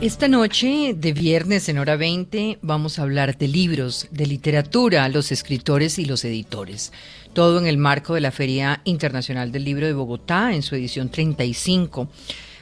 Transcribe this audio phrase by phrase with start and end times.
[0.00, 5.30] Esta noche de viernes en hora 20 vamos a hablar de libros, de literatura, los
[5.30, 6.90] escritores y los editores.
[7.34, 11.10] Todo en el marco de la Feria Internacional del Libro de Bogotá en su edición
[11.10, 12.08] 35.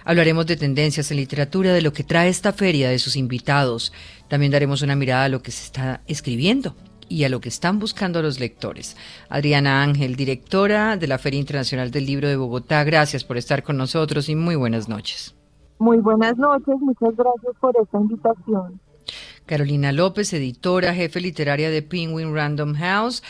[0.05, 3.93] Hablaremos de tendencias en literatura, de lo que trae esta feria, de sus invitados.
[4.27, 6.75] También daremos una mirada a lo que se está escribiendo
[7.09, 8.97] y a lo que están buscando los lectores.
[9.29, 13.77] Adriana Ángel, directora de la Feria Internacional del Libro de Bogotá, gracias por estar con
[13.77, 15.38] nosotros y muy buenas noches.
[15.79, 18.81] Muy buenas noches, muchas gracias por esta invitación.
[19.47, 23.23] Carolina López, editora, jefe literaria de Penguin Random House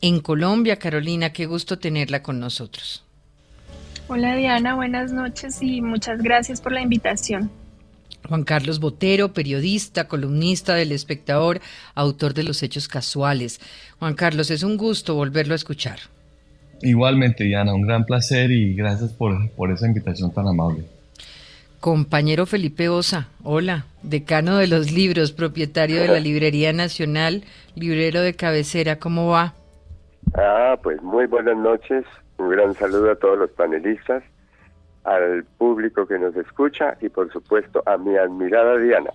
[0.00, 0.78] en Colombia.
[0.78, 3.04] Carolina, qué gusto tenerla con nosotros.
[4.08, 7.50] Hola Diana, buenas noches y muchas gracias por la invitación.
[8.28, 11.60] Juan Carlos Botero, periodista, columnista del Espectador,
[11.94, 13.60] autor de Los Hechos Casuales.
[13.98, 15.98] Juan Carlos, es un gusto volverlo a escuchar.
[16.82, 20.84] Igualmente, Diana, un gran placer y gracias por, por esa invitación tan amable.
[21.86, 27.44] Compañero Felipe Osa, hola, decano de los libros, propietario de la Librería Nacional,
[27.76, 29.54] librero de cabecera, ¿cómo va?
[30.34, 32.04] Ah, pues muy buenas noches,
[32.38, 34.24] un gran saludo a todos los panelistas,
[35.04, 39.10] al público que nos escucha y por supuesto a mi admirada Diana.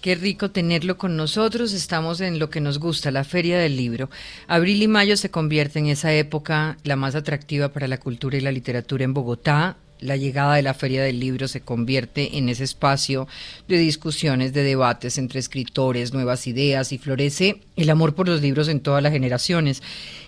[0.00, 1.72] Qué rico tenerlo con nosotros.
[1.72, 4.10] Estamos en lo que nos gusta, la Feria del Libro.
[4.46, 8.42] Abril y mayo se convierte en esa época la más atractiva para la cultura y
[8.42, 12.64] la literatura en Bogotá la llegada de la Feria del Libro se convierte en ese
[12.64, 13.28] espacio
[13.68, 18.68] de discusiones, de debates entre escritores, nuevas ideas y florece el amor por los libros
[18.68, 19.82] en todas las generaciones.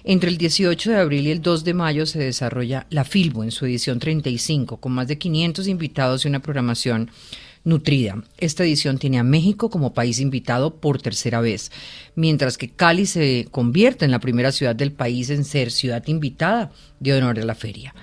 [0.05, 3.50] Entre el 18 de abril y el 2 de mayo se desarrolla la Filbo en
[3.50, 7.11] su edición 35, con más de 500 invitados y una programación
[7.65, 8.23] nutrida.
[8.39, 11.70] Esta edición tiene a México como país invitado por tercera vez,
[12.17, 16.72] mientras que Cali se convierte en la primera ciudad del país en ser ciudad invitada
[16.99, 17.94] de honor a la feria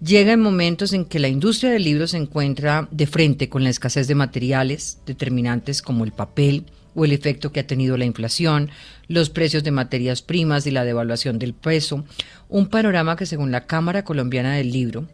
[0.00, 3.70] llega en momentos en que la industria del libro se encuentra de frente con la
[3.70, 8.70] escasez de materiales determinantes como el papel o el efecto que ha tenido la inflación,
[9.06, 12.04] los precios de materias primas y la devaluación del peso,
[12.48, 15.06] un panorama que según la Cámara Colombiana del Libro,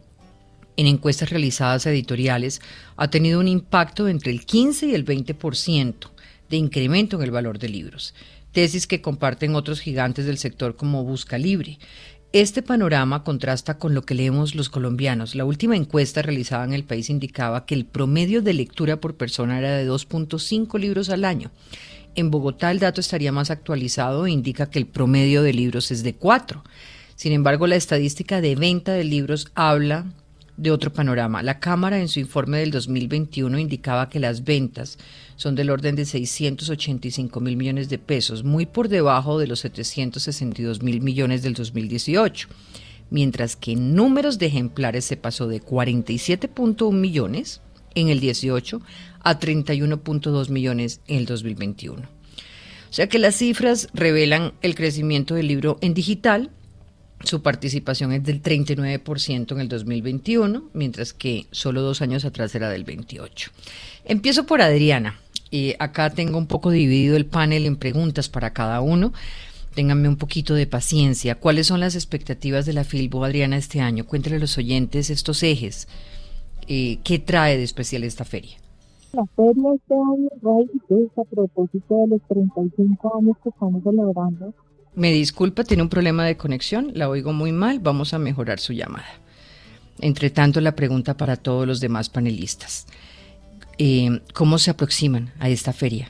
[0.77, 2.61] en encuestas realizadas editoriales,
[2.97, 5.93] ha tenido un impacto entre el 15 y el 20%
[6.49, 8.13] de incremento en el valor de libros
[8.55, 11.77] tesis que comparten otros gigantes del sector como Busca Libre.
[12.35, 15.35] Este panorama contrasta con lo que leemos los colombianos.
[15.35, 19.57] La última encuesta realizada en el país indicaba que el promedio de lectura por persona
[19.57, 21.49] era de 2.5 libros al año.
[22.13, 26.03] En Bogotá el dato estaría más actualizado e indica que el promedio de libros es
[26.03, 26.61] de 4.
[27.15, 30.03] Sin embargo, la estadística de venta de libros habla
[30.57, 31.41] de otro panorama.
[31.41, 34.97] La Cámara en su informe del 2021 indicaba que las ventas
[35.35, 40.81] son del orden de 685 mil millones de pesos, muy por debajo de los 762
[40.81, 42.47] mil millones del 2018,
[43.09, 47.61] mientras que en números de ejemplares se pasó de 47.1 millones
[47.95, 48.81] en el 18
[49.21, 52.01] a 31.2 millones en el 2021.
[52.01, 56.51] O sea que las cifras revelan el crecimiento del libro en digital,
[57.23, 62.69] su participación es del 39% en el 2021, mientras que solo dos años atrás era
[62.69, 63.49] del 28%.
[64.05, 65.19] Empiezo por Adriana.
[65.79, 69.13] Acá tengo un poco dividido el panel en preguntas para cada uno.
[69.73, 71.35] Ténganme un poquito de paciencia.
[71.35, 74.05] ¿Cuáles son las expectativas de la Filbo, Adriana, este año?
[74.05, 75.87] Cuéntale a los oyentes estos ejes.
[76.67, 78.57] Eh, ¿Qué trae de especial esta feria?
[79.13, 80.29] La feria este año
[80.89, 84.53] es a propósito de los 35 años que estamos celebrando
[84.95, 88.71] me disculpa, tiene un problema de conexión, la oigo muy mal, vamos a mejorar su
[88.71, 89.19] llamada.
[89.99, 92.87] Entre tanto, la pregunta para todos los demás panelistas.
[93.77, 96.09] Eh, ¿Cómo se aproximan a esta feria?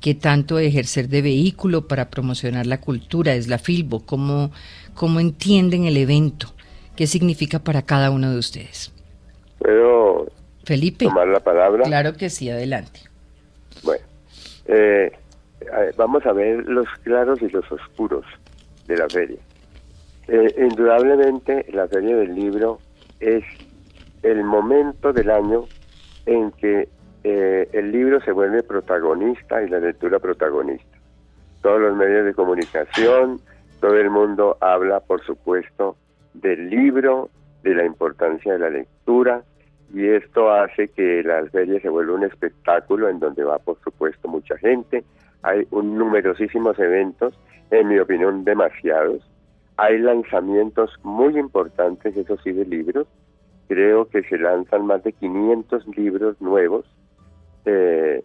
[0.00, 4.04] ¿Qué tanto ejercer de vehículo para promocionar la cultura es la Filbo?
[4.06, 4.52] ¿Cómo,
[4.94, 6.54] ¿Cómo entienden el evento?
[6.94, 8.92] ¿Qué significa para cada uno de ustedes?
[9.58, 10.28] ¿Puedo
[10.64, 11.84] Felipe, tomar la palabra?
[11.84, 13.00] Claro que sí, adelante.
[13.82, 14.04] Bueno,
[14.66, 15.12] eh,
[15.96, 18.24] vamos a ver los claros y los oscuros
[18.86, 19.38] de la feria.
[20.28, 22.80] Eh, indudablemente la feria del libro
[23.20, 23.44] es
[24.22, 25.66] el momento del año
[26.26, 26.88] en que
[27.24, 30.98] eh, el libro se vuelve protagonista y la lectura protagonista.
[31.62, 33.40] Todos los medios de comunicación,
[33.80, 35.96] todo el mundo habla, por supuesto,
[36.34, 37.30] del libro,
[37.62, 39.42] de la importancia de la lectura,
[39.92, 44.28] y esto hace que la feria se vuelva un espectáculo en donde va, por supuesto,
[44.28, 45.04] mucha gente,
[45.42, 47.38] hay un, numerosísimos eventos,
[47.70, 49.22] en mi opinión demasiados,
[49.76, 53.06] hay lanzamientos muy importantes, eso sí, de libros,
[53.68, 56.84] creo que se lanzan más de 500 libros nuevos
[57.64, 58.22] eh,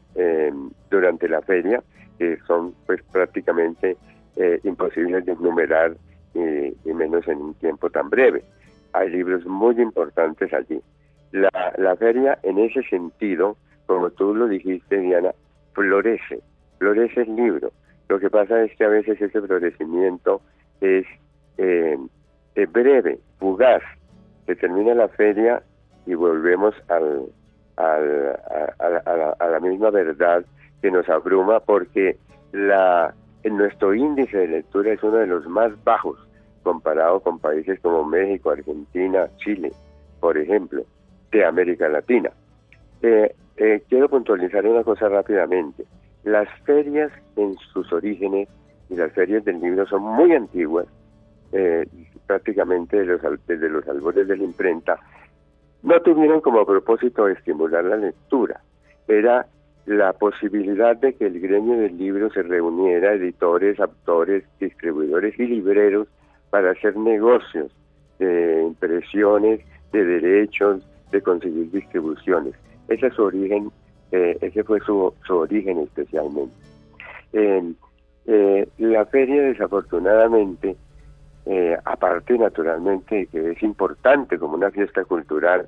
[0.89, 1.81] durante la feria,
[2.17, 3.97] que son pues prácticamente
[4.35, 5.95] eh, imposibles de enumerar
[6.33, 8.43] y menos en un tiempo tan breve.
[8.93, 10.81] Hay libros muy importantes allí.
[11.31, 15.31] La, la feria en ese sentido, como tú lo dijiste, Diana,
[15.73, 16.39] florece,
[16.77, 17.71] florece el libro.
[18.07, 20.41] Lo que pasa es que a veces ese florecimiento
[20.81, 21.05] es
[21.57, 21.97] eh,
[22.71, 23.81] breve, fugaz.
[24.45, 25.61] Se termina la feria
[26.05, 27.25] y volvemos al,
[27.77, 28.39] al,
[28.79, 30.43] a, la, misma verdad
[30.81, 32.17] que nos abruma porque
[32.51, 36.17] la, nuestro índice de lectura es uno de los más bajos
[36.63, 39.71] comparado con países como México, Argentina, Chile,
[40.19, 40.83] por ejemplo,
[41.31, 42.31] de América Latina.
[43.01, 45.85] Eh, eh, quiero puntualizar una cosa rápidamente.
[46.23, 48.47] Las ferias en sus orígenes
[48.89, 50.85] y las ferias del libro son muy antiguas,
[51.51, 51.85] eh,
[52.27, 54.99] prácticamente de los, desde los albores de la imprenta,
[55.83, 58.61] no tuvieron como propósito estimular la lectura.
[59.07, 59.47] Era
[59.85, 66.07] la posibilidad de que el gremio del libro se reuniera, editores, autores, distribuidores y libreros,
[66.49, 67.71] para hacer negocios
[68.19, 69.61] de impresiones,
[69.91, 72.53] de derechos, de conseguir distribuciones.
[72.87, 73.71] Ese es su origen,
[74.11, 76.53] eh, ese fue su, origen especialmente.
[77.33, 80.75] Eh, la feria desafortunadamente,
[81.45, 85.67] eh, aparte naturalmente que es importante como una fiesta cultural,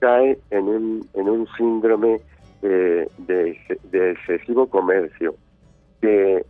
[0.00, 2.20] cae en un, en un síndrome
[2.60, 5.34] de, de, excesivo comercio
[6.00, 6.44] que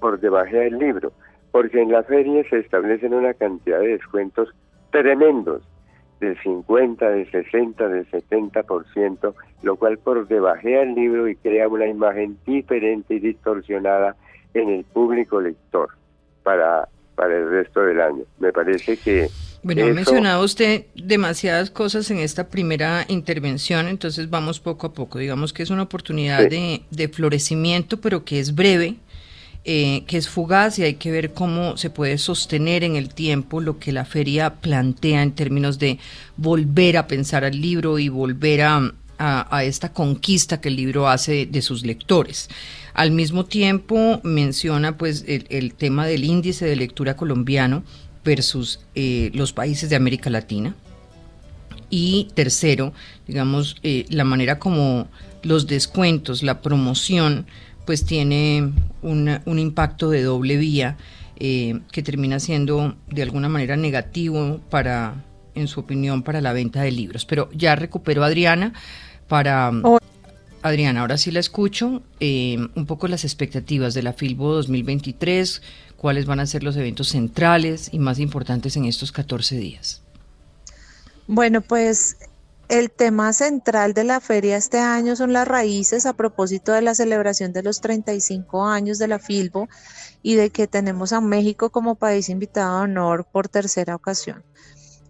[0.00, 1.12] por debajo del libro,
[1.50, 4.48] porque en la feria se establecen una cantidad de descuentos
[4.90, 5.62] tremendos
[6.20, 11.86] del 50, del 60, del 70%, lo cual por debajea el libro y crea una
[11.86, 14.16] imagen diferente y distorsionada
[14.54, 15.90] en el público lector
[16.50, 18.24] para, para el resto del año.
[18.40, 19.28] Me parece que...
[19.62, 25.18] Bueno, ha mencionado usted demasiadas cosas en esta primera intervención, entonces vamos poco a poco.
[25.18, 28.96] Digamos que es una oportunidad de, de florecimiento, pero que es breve
[29.62, 33.60] eh, que es fugaz y hay que ver cómo se puede sostener en el tiempo
[33.60, 35.98] lo que la feria plantea en términos de
[36.38, 38.94] volver a pensar al libro y volver a,
[39.62, 42.48] esta conquista que el libro hace de sus lectores.
[42.94, 47.82] Al mismo tiempo menciona pues el, tema del índice de lectura colombiano
[48.24, 50.74] versus eh, los países de América Latina.
[51.88, 52.92] Y tercero,
[53.26, 55.08] digamos, eh, la manera como
[55.42, 57.46] los descuentos, la promoción,
[57.84, 58.72] pues tiene
[59.02, 60.96] un impacto de doble vía
[61.42, 65.24] eh, que termina siendo de alguna manera negativo para,
[65.54, 67.24] en su opinión, para la venta de libros.
[67.24, 68.74] Pero ya recupero a Adriana
[69.30, 69.70] para...
[70.62, 72.02] Adriana, ahora sí la escucho.
[72.18, 75.62] Eh, un poco las expectativas de la Filbo 2023,
[75.96, 80.02] cuáles van a ser los eventos centrales y más importantes en estos 14 días.
[81.26, 82.16] Bueno, pues
[82.68, 86.94] el tema central de la feria este año son las raíces a propósito de la
[86.94, 89.68] celebración de los 35 años de la Filbo
[90.22, 94.42] y de que tenemos a México como país invitado de honor por tercera ocasión.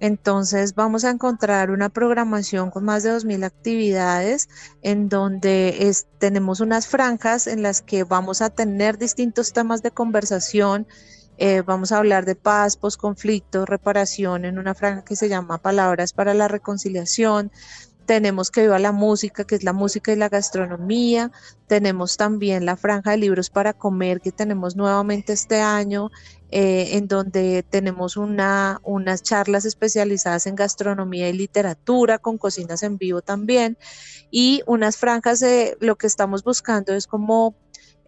[0.00, 4.48] Entonces vamos a encontrar una programación con más de 2.000 actividades
[4.82, 10.86] en donde tenemos unas franjas en las que vamos a tener distintos temas de conversación
[11.42, 16.12] eh, vamos a hablar de paz, posconflicto, reparación en una franja que se llama Palabras
[16.12, 17.50] para la Reconciliación.
[18.04, 21.32] Tenemos que viva la música, que es la música y la gastronomía.
[21.66, 26.10] Tenemos también la franja de libros para comer que tenemos nuevamente este año,
[26.52, 32.98] eh, en donde tenemos una, unas charlas especializadas en gastronomía y literatura, con cocinas en
[32.98, 33.78] vivo también,
[34.30, 37.54] y unas franjas de lo que estamos buscando es como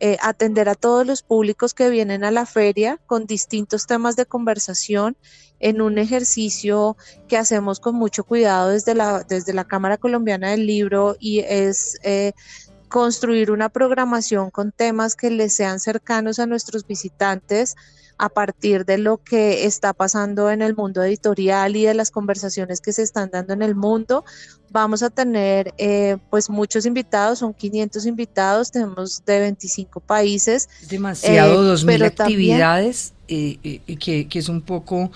[0.04, 4.26] eh, atender a todos los públicos que vienen a la feria con distintos temas de
[4.26, 5.16] conversación
[5.60, 6.96] en un ejercicio
[7.28, 11.98] que hacemos con mucho cuidado desde la, desde la Cámara Colombiana del Libro y es
[12.02, 12.32] eh,
[12.88, 17.76] construir una programación con temas que les sean cercanos a nuestros visitantes
[18.22, 22.80] a partir de lo que está pasando en el mundo editorial y de las conversaciones
[22.80, 24.24] que se están dando en el mundo.
[24.70, 30.68] Vamos a tener eh, pues muchos invitados, son 500 invitados, tenemos de 25 países.
[30.88, 35.10] Demasiado, 2.000 eh, actividades, eh, que, que, es un poco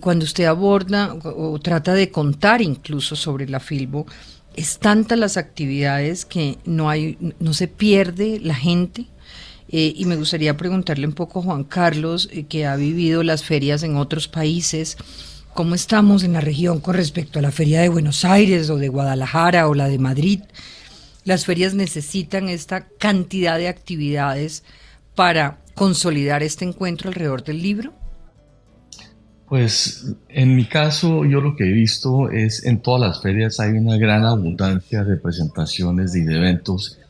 [0.00, 4.06] cuando usted aborda o, trata de contar incluso sobre la Filbo,
[4.56, 9.06] es tantas las actividades que no hay, no se pierde la gente
[9.76, 13.42] eh, y me gustaría preguntarle un poco a Juan Carlos, eh, que ha vivido las
[13.42, 14.96] ferias en otros países,
[15.52, 18.86] ¿cómo estamos en la región con respecto a la feria de Buenos Aires o de
[18.86, 20.42] Guadalajara o la de Madrid?
[21.24, 24.62] Las ferias necesitan esta cantidad de actividades
[25.16, 27.92] para consolidar este encuentro alrededor del libro.
[29.48, 33.72] Pues en mi caso yo lo que he visto es en todas las ferias hay
[33.72, 37.00] una gran abundancia de presentaciones y de eventos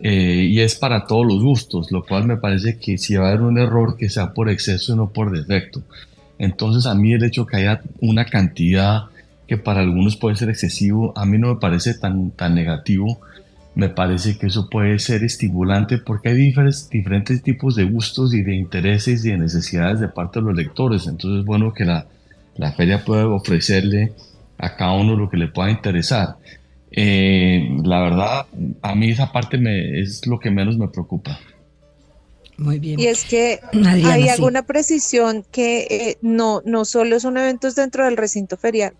[0.00, 3.28] eh, y es para todos los gustos, lo cual me parece que si va a
[3.28, 5.82] haber un error que sea por exceso y no por defecto.
[6.38, 9.04] Entonces a mí el hecho que haya una cantidad
[9.46, 13.20] que para algunos puede ser excesivo, a mí no me parece tan, tan negativo.
[13.74, 18.54] Me parece que eso puede ser estimulante porque hay diferentes, tipos de gustos y de
[18.54, 21.06] intereses y de necesidades de parte de los lectores.
[21.06, 22.06] Entonces es bueno que la,
[22.56, 24.12] la feria pueda ofrecerle
[24.58, 26.36] a cada uno lo que le pueda interesar.
[26.96, 28.46] Eh, la verdad,
[28.82, 31.40] a mí esa parte me, es lo que menos me preocupa.
[32.56, 33.00] Muy bien.
[33.00, 38.16] Y es que hay alguna precisión que eh, no, no solo son eventos dentro del
[38.16, 38.94] recinto ferial.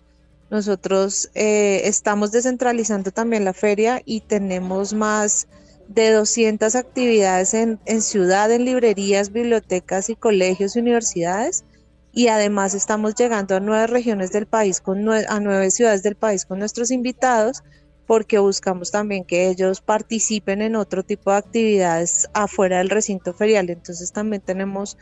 [0.51, 5.47] Nosotros eh, estamos descentralizando también la feria y tenemos más
[5.87, 11.63] de 200 actividades en, en ciudad, en librerías, bibliotecas y colegios y universidades.
[12.11, 16.45] Y además estamos llegando a nueve regiones del país, con a nueve ciudades del país
[16.45, 17.63] con nuestros invitados
[18.05, 23.69] porque buscamos también que ellos participen en otro tipo de actividades afuera del recinto ferial.
[23.69, 24.97] Entonces también tenemos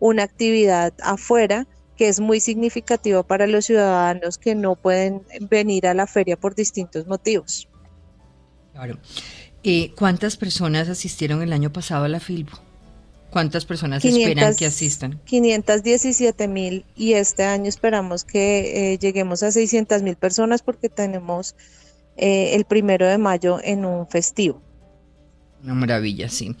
[0.00, 5.94] una actividad afuera que es muy significativa para los ciudadanos que no pueden venir a
[5.94, 7.68] la feria por distintos motivos.
[8.72, 8.98] Claro.
[9.64, 12.58] Eh, ¿Cuántas personas asistieron el año pasado a la FILBO?
[13.30, 15.20] ¿Cuántas personas esperan que asistan?
[15.24, 21.54] 517 mil y este año esperamos que eh, lleguemos a 600 mil personas porque tenemos
[22.18, 24.60] eh, el primero de mayo en un festivo.
[25.62, 26.54] Una maravilla, sí.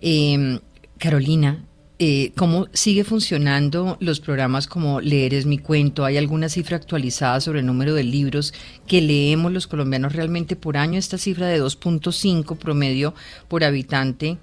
[0.00, 0.60] Em,
[0.98, 1.64] Carolina,
[1.98, 6.04] eh, ¿cómo sigue funcionando los programas como Leer es mi cuento?
[6.04, 8.54] ¿Hay alguna cifra actualizada sobre el número de libros
[8.86, 10.98] que leemos los colombianos realmente por año?
[10.98, 13.14] Esta cifra de 2.5 promedio
[13.48, 14.38] por habitante,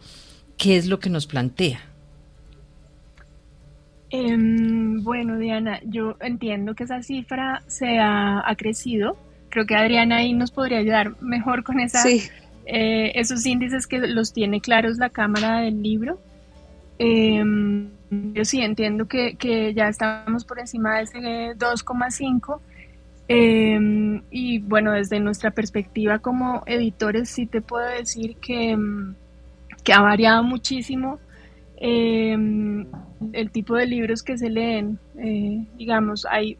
[0.58, 1.80] ¿qué es lo que nos plantea?
[4.10, 9.18] Em, bueno, Diana, yo entiendo que esa cifra se ha crecido
[9.58, 14.32] creo que Adriana ahí nos podría ayudar mejor con esa, eh, esos índices que los
[14.32, 16.20] tiene claros la Cámara del Libro.
[17.00, 21.20] Em, yo sí entiendo que, que, ya estamos por encima de ese
[21.58, 22.62] 2,5.
[23.28, 29.16] Em, y bueno, desde nuestra perspectiva como editores sí te puedo decir que, em,
[29.84, 31.20] que ha variado muchísimo
[31.80, 35.00] el tipo de libros que se leen.
[35.18, 36.60] Eh, digamos, hay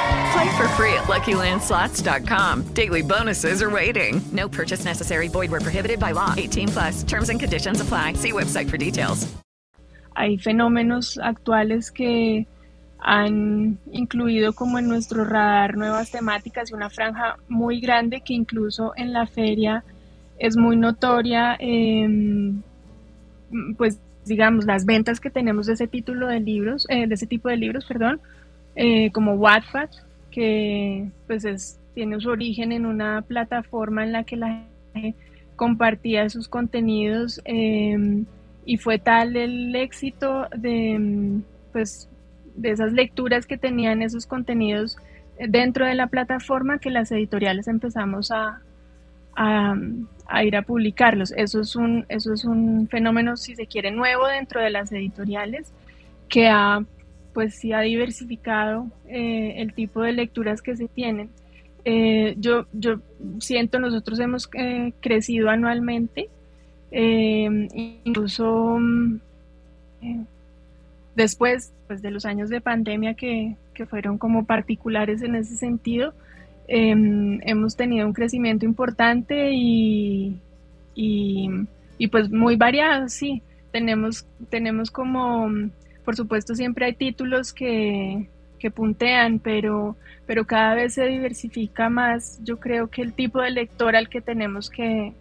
[0.31, 2.73] Play for free at LuckyLandSlots.com.
[2.73, 4.21] Daily bonuses are waiting.
[4.31, 5.27] No purchase necessary.
[5.27, 6.33] Void where prohibited by law.
[6.37, 7.03] 18 plus.
[7.03, 8.13] Terms and conditions apply.
[8.13, 9.27] See website for details.
[10.15, 12.45] Hay fenómenos actuales que
[12.99, 18.93] han incluido como en nuestro radar nuevas temáticas y una franja muy grande que incluso
[18.95, 19.83] en la feria
[20.37, 21.57] es muy notoria.
[21.59, 22.53] Eh,
[23.77, 27.49] pues digamos, las ventas que tenemos de ese título de libros, eh, de ese tipo
[27.49, 28.21] de libros, perdón,
[28.75, 29.89] eh, como Wattpad,
[30.31, 35.15] que pues es, tiene su origen en una plataforma en la que la gente
[35.55, 38.25] compartía sus contenidos em,
[38.65, 42.09] y fue tal el éxito de em, pues
[42.55, 44.97] de esas lecturas que tenían esos contenidos
[45.39, 48.61] dentro de la plataforma que las editoriales empezamos a,
[49.35, 51.33] a, ir a publicarlos.
[51.35, 55.71] Eso es, un, eso es un fenómeno, si se quiere, nuevo dentro de las editoriales
[56.29, 56.83] que ha
[57.33, 61.29] pues sí ha diversificado eh, el tipo de lecturas que se tienen.
[61.83, 62.99] Eh, yo, yo
[63.39, 66.29] siento, nosotros hemos eh, crecido anualmente,
[66.91, 69.19] incluso mm,
[71.15, 76.13] después pues, de los años de pandemia que, que, fueron como particulares en ese sentido,
[76.67, 80.37] hemos tenido un crecimiento importante y,
[80.95, 81.49] y,
[81.97, 83.41] y, pues muy variado, sí.
[83.71, 85.49] Tenemos, tenemos como
[86.03, 88.29] por supuesto, siempre hay títulos que,
[88.75, 89.95] puntean, pero,
[90.27, 92.39] pero cada vez se diversifica más.
[92.43, 95.13] Yo creo que el tipo de lector al que tenemos que,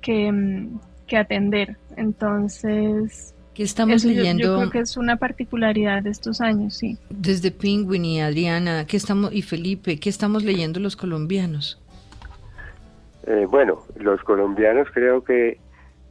[0.00, 0.80] que, mm,
[1.14, 1.76] atender.
[1.96, 4.42] Entonces, ¿Qué estamos leyendo?
[4.42, 6.96] Yo, creo que es una particularidad de estos años, sí.
[7.10, 11.78] Desde Penguin y Adriana, ¿qué estamos y Felipe, ¿qué estamos leyendo los colombianos?
[13.26, 15.58] Eh, bueno, los colombianos creo que,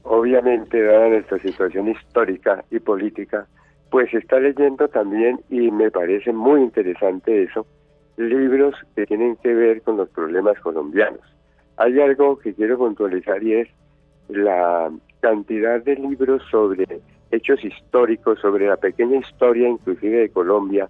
[0.03, 3.47] obviamente, dada nuestra situación histórica y política,
[3.91, 7.67] pues está leyendo también, y me parece muy interesante eso,
[8.15, 11.19] libros que tienen que ver con los problemas colombianos.
[11.75, 13.67] Hay algo que quiero puntualizar y es
[14.29, 20.89] la cantidad de libros sobre hechos históricos, sobre la pequeña historia inclusive de Colombia,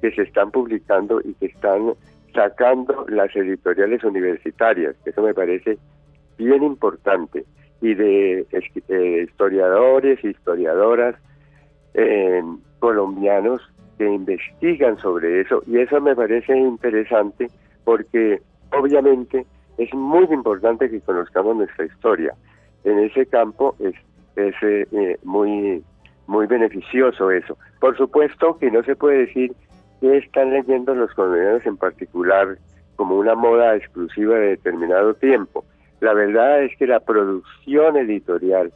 [0.00, 1.94] que se están publicando y que están
[2.32, 4.94] sacando las editoriales universitarias.
[5.04, 5.78] Eso me parece
[6.38, 7.44] bien importante.
[7.80, 8.46] Y de
[8.88, 11.16] eh, historiadores historiadoras
[11.96, 12.42] eh,
[12.78, 13.62] colombianos
[13.98, 15.62] que investigan sobre eso.
[15.66, 17.50] Y eso me parece interesante
[17.84, 18.40] porque
[18.72, 19.46] obviamente
[19.78, 22.34] es muy importante que conozcamos nuestra historia.
[22.84, 23.94] En ese campo es,
[24.36, 25.82] es eh, muy,
[26.26, 27.56] muy beneficioso eso.
[27.80, 29.52] Por supuesto que no se puede decir
[30.00, 32.58] que están leyendo los colombianos en particular
[32.96, 35.64] como una moda exclusiva de determinado tiempo.
[36.00, 38.72] La verdad es que la producción editorial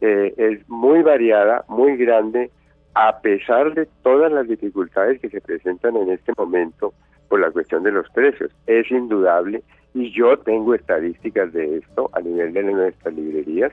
[0.00, 2.50] eh, es muy variada, muy grande,
[2.94, 6.94] a pesar de todas las dificultades que se presentan en este momento
[7.28, 8.50] por la cuestión de los precios.
[8.66, 9.62] Es indudable,
[9.94, 13.72] y yo tengo estadísticas de esto a nivel de nuestras librerías,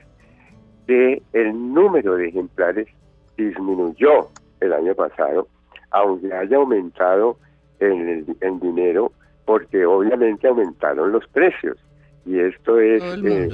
[0.86, 2.88] que el número de ejemplares
[3.36, 4.28] disminuyó
[4.60, 5.48] el año pasado,
[5.90, 7.38] aunque haya aumentado
[7.80, 9.12] en el dinero,
[9.44, 11.78] porque obviamente aumentaron los precios.
[12.26, 13.48] Y esto es eh,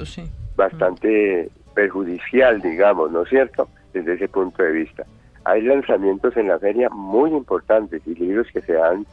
[0.57, 3.69] bastante perjudicial, digamos, ¿no es cierto?
[3.93, 5.05] Desde ese punto de vista.
[5.45, 9.07] Hay lanzamientos en la feria muy importantes y libros que se han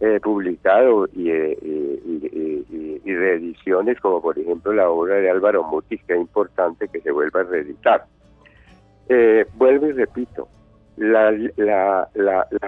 [0.00, 1.58] eh, publicado eh,
[3.04, 7.10] y, reediciones, como por ejemplo la obra de Álvaro Mutis, que es importante que se
[7.10, 8.04] vuelva a reeditar.
[9.08, 10.46] Eh, vuelvo y repito,
[10.96, 11.32] la,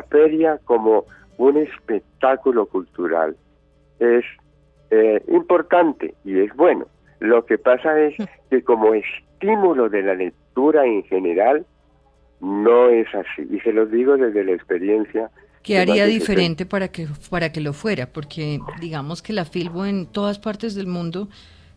[0.08, 1.04] feria como
[1.36, 3.36] un espectáculo cultural
[4.00, 4.24] es
[5.28, 6.86] importante y es bueno.
[7.20, 8.16] Lo que pasa es
[8.50, 8.92] que como
[9.40, 11.64] estímulo de la lectura en general,
[12.40, 13.46] no es así.
[13.50, 15.30] Y se los digo desde la experiencia.
[15.62, 18.06] ¿Qué haría diferente para que, para que lo fuera?
[18.06, 21.28] Porque digamos que la Filbo en todas partes del mundo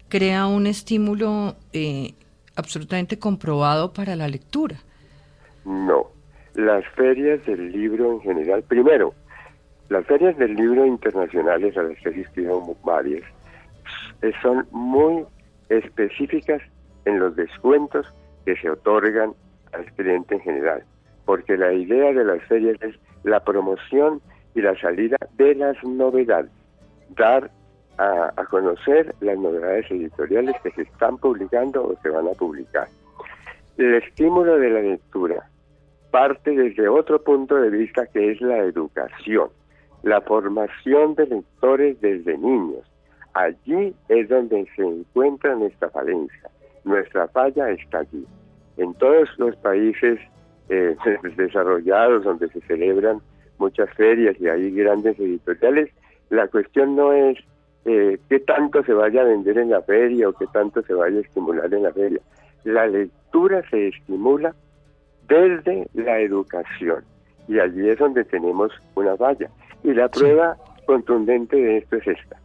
[0.09, 2.13] crea un estímulo eh,
[2.55, 4.77] absolutamente comprobado para la lectura.
[5.65, 6.07] No,
[6.55, 9.13] las ferias del libro en general, primero,
[9.89, 13.23] las ferias del libro internacionales a las que he asistido varias,
[14.21, 15.25] eh, son muy
[15.69, 16.61] específicas
[17.05, 18.05] en los descuentos
[18.45, 19.33] que se otorgan
[19.73, 20.83] al cliente en general,
[21.25, 24.21] porque la idea de las ferias es la promoción
[24.55, 26.51] y la salida de las novedades,
[27.15, 27.49] dar
[27.97, 32.87] a, conocer las novedades editoriales que se están publicando o se van a publicar.
[33.77, 35.49] El estímulo de la lectura
[36.11, 39.49] parte desde otro punto de vista que es la educación,
[40.03, 42.85] la formación de lectores desde niños.
[43.33, 46.51] Allí es donde se encuentra nuestra falencia.
[46.83, 48.25] Nuestra falla está allí
[48.77, 50.19] en todos los países
[50.69, 50.95] eh,
[51.37, 53.19] desarrollados donde se celebran
[53.57, 55.89] muchas ferias y hay grandes editoriales,
[56.29, 57.37] la cuestión no es
[57.85, 61.17] eh, qué tanto se vaya a vender en la feria o qué tanto se vaya
[61.17, 62.19] a estimular en la feria.
[62.63, 64.55] La lectura se estimula
[65.27, 67.03] desde la educación
[67.47, 69.49] y allí es donde tenemos una valla.
[69.83, 72.37] Y la prueba contundente de esto es esta.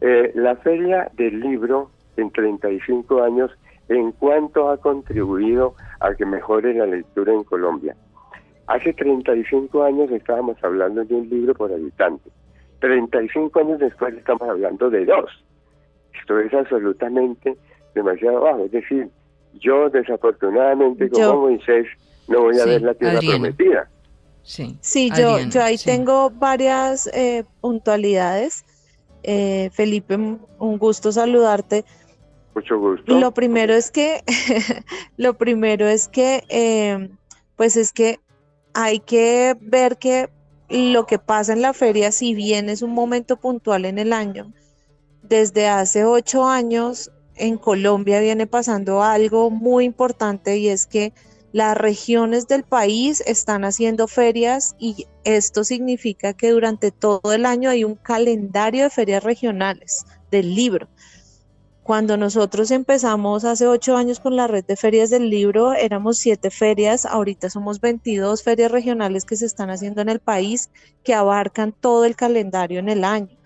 [0.00, 3.50] Eh, la feria del libro en 35 años
[3.88, 7.96] en cuanto ha contribuido a que mejore la lectura en Colombia.
[8.66, 12.30] Hace 35 años estábamos hablando de un libro por habitante.
[12.78, 15.30] 35 años después estamos hablando de dos.
[16.18, 17.56] Esto es absolutamente
[17.94, 18.64] demasiado bajo.
[18.64, 19.08] Es decir,
[19.54, 21.86] yo desafortunadamente como Moisés
[22.28, 23.88] no voy a ver la tierra prometida.
[24.42, 28.64] Sí, sí yo, yo ahí tengo varias eh, puntualidades.
[29.22, 31.84] Eh, Felipe, un gusto saludarte.
[32.54, 33.18] Mucho gusto.
[33.18, 34.22] Lo primero es que,
[35.16, 37.10] lo primero es que, eh,
[37.56, 38.20] pues es que
[38.74, 40.30] hay que ver que
[40.68, 44.52] lo que pasa en la feria, si bien es un momento puntual en el año,
[45.22, 51.12] desde hace ocho años en Colombia viene pasando algo muy importante y es que
[51.52, 57.70] las regiones del país están haciendo ferias y esto significa que durante todo el año
[57.70, 60.88] hay un calendario de ferias regionales del libro.
[61.82, 66.50] Cuando nosotros empezamos hace ocho años con la red de ferias del libro, éramos siete
[66.50, 70.70] ferias, ahorita somos 22 ferias regionales que se están haciendo en el país
[71.02, 73.36] que abarcan todo el calendario en el año.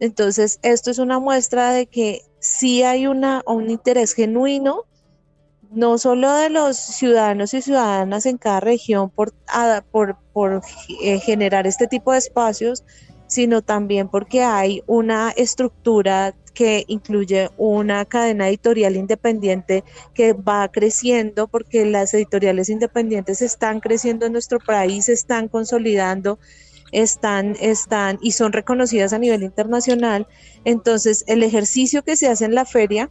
[0.00, 4.84] Entonces, esto es una muestra de que sí hay una, un interés genuino,
[5.72, 9.32] no solo de los ciudadanos y ciudadanas en cada región por,
[9.90, 10.62] por, por
[11.02, 12.84] eh, generar este tipo de espacios,
[13.26, 21.48] sino también porque hay una estructura que incluye una cadena editorial independiente que va creciendo
[21.48, 26.38] porque las editoriales independientes están creciendo en nuestro país, están consolidando,
[26.92, 30.26] están, están y son reconocidas a nivel internacional.
[30.66, 33.10] Entonces, el ejercicio que se hace en la feria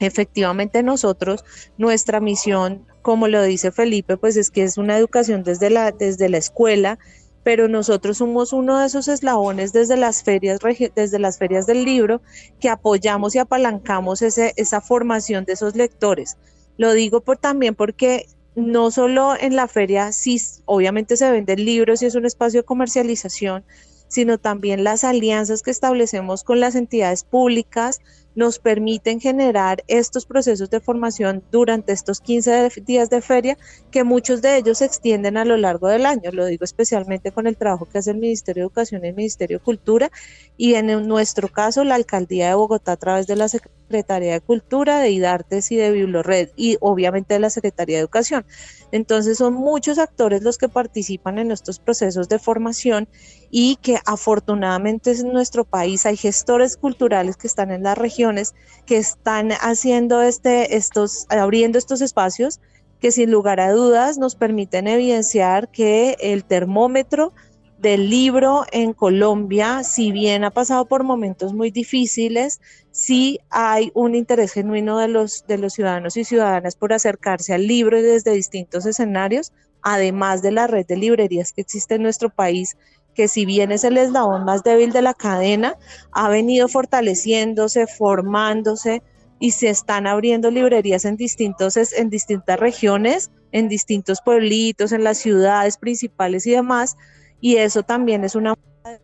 [0.00, 1.44] Efectivamente nosotros,
[1.76, 6.30] nuestra misión, como lo dice Felipe, pues es que es una educación desde la, desde
[6.30, 6.98] la escuela,
[7.42, 10.58] pero nosotros somos uno de esos eslabones desde las ferias,
[10.94, 12.22] desde las ferias del libro
[12.60, 16.36] que apoyamos y apalancamos ese, esa formación de esos lectores.
[16.78, 22.02] Lo digo por, también porque no solo en la feria, sí, obviamente se venden libros
[22.02, 23.64] y es un espacio de comercialización,
[24.08, 28.00] sino también las alianzas que establecemos con las entidades públicas,
[28.34, 33.58] nos permiten generar estos procesos de formación durante estos 15 días de feria,
[33.90, 36.30] que muchos de ellos se extienden a lo largo del año.
[36.32, 39.58] Lo digo especialmente con el trabajo que hace el Ministerio de Educación y el Ministerio
[39.58, 40.10] de Cultura,
[40.56, 45.00] y en nuestro caso la Alcaldía de Bogotá a través de la Secretaría de Cultura,
[45.00, 48.44] de IDARTES y de Biblored, y obviamente de la Secretaría de Educación.
[48.92, 53.08] Entonces son muchos actores los que participan en estos procesos de formación
[53.50, 58.54] y que afortunadamente en nuestro país hay gestores culturales que están en las regiones
[58.86, 62.60] que están haciendo este, estos, abriendo estos espacios
[63.00, 67.32] que sin lugar a dudas nos permiten evidenciar que el termómetro
[67.80, 72.60] del libro en Colombia, si bien ha pasado por momentos muy difíciles,
[72.90, 77.66] sí hay un interés genuino de los, de los ciudadanos y ciudadanas por acercarse al
[77.66, 82.76] libro desde distintos escenarios, además de la red de librerías que existe en nuestro país,
[83.20, 85.76] que si bien es el eslabón más débil de la cadena,
[86.10, 89.02] ha venido fortaleciéndose, formándose
[89.38, 95.18] y se están abriendo librerías en, distintos, en distintas regiones, en distintos pueblitos, en las
[95.18, 96.96] ciudades principales y demás,
[97.42, 98.56] y eso también es una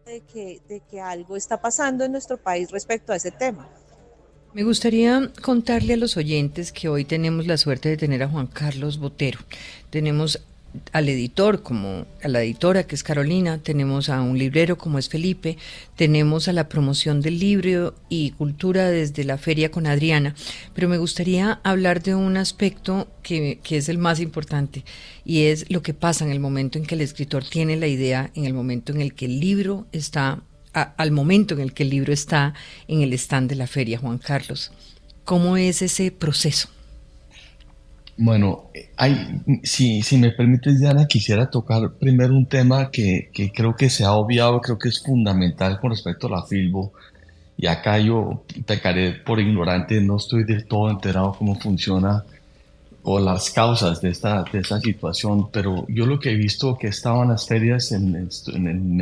[0.07, 3.68] de que, de que algo está pasando en nuestro país respecto a ese tema.
[4.55, 8.46] Me gustaría contarle a los oyentes que hoy tenemos la suerte de tener a Juan
[8.46, 9.40] Carlos Botero.
[9.90, 10.42] Tenemos
[10.92, 15.08] al editor como a la editora que es Carolina, tenemos a un librero como es
[15.08, 15.56] Felipe,
[15.96, 20.34] tenemos a la promoción del libro y cultura desde la feria con Adriana,
[20.74, 24.84] pero me gustaría hablar de un aspecto que, que es el más importante
[25.24, 28.30] y es lo que pasa en el momento en que el escritor tiene la idea,
[28.34, 31.90] en el momento en el que el libro está, al momento en el que el
[31.90, 32.54] libro está
[32.88, 34.72] en el stand de la feria, Juan Carlos.
[35.24, 36.68] ¿Cómo es ese proceso?
[38.18, 43.76] Bueno, hay, si, si me permites, Diana, quisiera tocar primero un tema que, que creo
[43.76, 46.92] que se ha obviado, creo que es fundamental con respecto a la Filbo.
[47.59, 52.24] Y acá yo pecaré por ignorante, no estoy del todo enterado cómo funciona
[53.02, 56.88] o las causas de esta, de esta situación, pero yo lo que he visto que
[56.88, 58.96] estaban las ferias en, en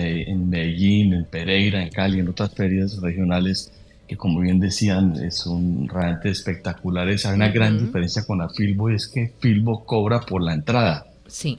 [0.50, 3.72] Medellín, en Pereira, en Cali, en otras ferias regionales,
[4.06, 7.26] que como bien decían, son realmente espectaculares.
[7.26, 11.06] Hay una gran diferencia con la Filbo y es que Filbo cobra por la entrada.
[11.26, 11.58] Sí.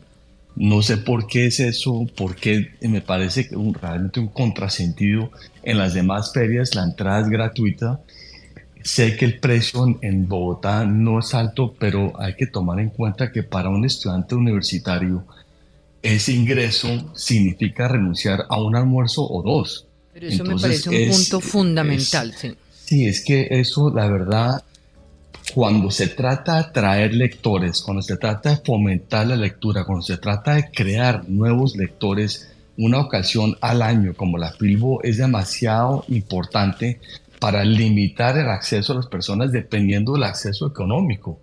[0.56, 5.32] No sé por qué es eso, porque me parece que un, realmente un contrasentido.
[5.64, 8.00] En las demás ferias la entrada es gratuita.
[8.84, 13.32] Sé que el precio en Bogotá no es alto, pero hay que tomar en cuenta
[13.32, 15.26] que para un estudiante universitario
[16.06, 19.85] ese ingreso significa renunciar a un almuerzo o dos.
[20.16, 22.56] Pero eso me parece un punto fundamental, sí.
[22.86, 24.64] Sí, es que eso, la verdad,
[25.54, 30.16] cuando se trata de atraer lectores, cuando se trata de fomentar la lectura, cuando se
[30.16, 37.02] trata de crear nuevos lectores, una ocasión al año como la Filbo es demasiado importante
[37.38, 41.42] para limitar el acceso a las personas dependiendo del acceso económico.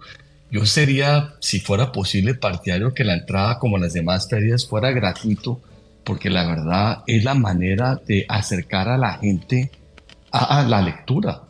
[0.50, 5.60] Yo sería, si fuera posible, partidario que la entrada, como las demás ferias, fuera gratuito
[6.04, 9.70] porque la verdad es la manera de acercar a la gente
[10.30, 11.42] a, la lectura.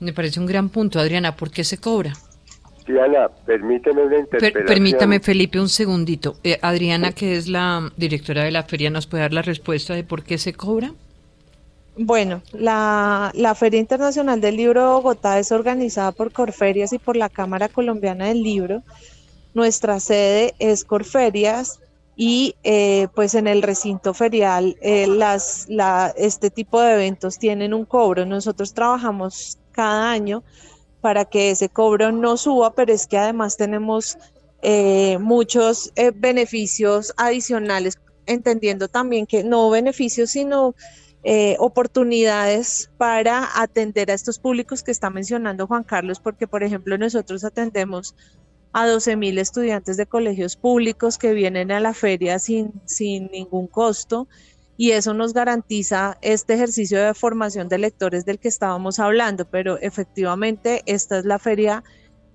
[0.00, 1.34] Me parece un gran punto, Adriana.
[1.34, 2.12] ¿Por qué se cobra?
[2.86, 4.66] Diana, permíteme una interpelación.
[4.66, 6.36] permítame, Felipe, un segundito.
[6.44, 10.04] Eh, Adriana, que es la directora de la feria, ¿nos puede dar la respuesta de
[10.04, 10.92] por qué se cobra?
[11.96, 17.16] Bueno, la, la Feria Internacional del Libro de Bogotá es organizada por Corferias y por
[17.16, 18.82] la Cámara Colombiana del Libro.
[19.52, 21.80] Nuestra sede es Corferias,
[22.20, 27.72] y eh, pues en el recinto ferial eh, las, la, este tipo de eventos tienen
[27.72, 28.26] un cobro.
[28.26, 30.42] Nosotros trabajamos cada año
[31.00, 34.18] para que ese cobro no suba, pero es que además tenemos
[34.62, 40.74] eh, muchos beneficios adicionales, entendiendo también que no beneficios, sino
[41.58, 47.44] oportunidades para atender a estos públicos que está mencionando Juan Carlos, porque por ejemplo nosotros
[47.44, 48.16] atendemos
[48.72, 53.66] a 12 mil estudiantes de colegios públicos que vienen a la feria sin, sin ningún
[53.66, 54.28] costo
[54.76, 59.78] y eso nos garantiza este ejercicio de formación de lectores del que estábamos hablando, pero
[59.78, 61.82] efectivamente esta es la feria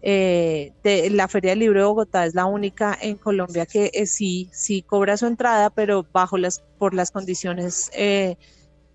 [0.06, 4.06] eh, de la Feria del Libro de Bogotá es la única en Colombia que eh,
[4.06, 8.36] sí, sí cobra su entrada, pero bajo las, por las condiciones eh,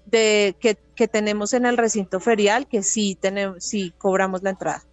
[0.05, 4.85] de que, que tenemos en el recinto ferial, que sí tenemos, sí cobramos la entrada.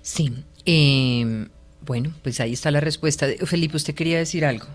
[0.00, 0.44] Sí.
[0.66, 1.46] Eh,
[1.84, 3.26] bueno, pues ahí está la respuesta.
[3.44, 4.66] Felipe, ¿usted quería decir algo?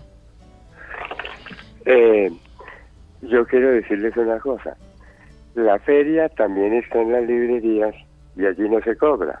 [1.86, 2.30] Eh,
[3.22, 4.76] yo quiero decirles una cosa.
[5.54, 7.94] La feria también está en las librerías
[8.36, 9.40] y allí no se cobra.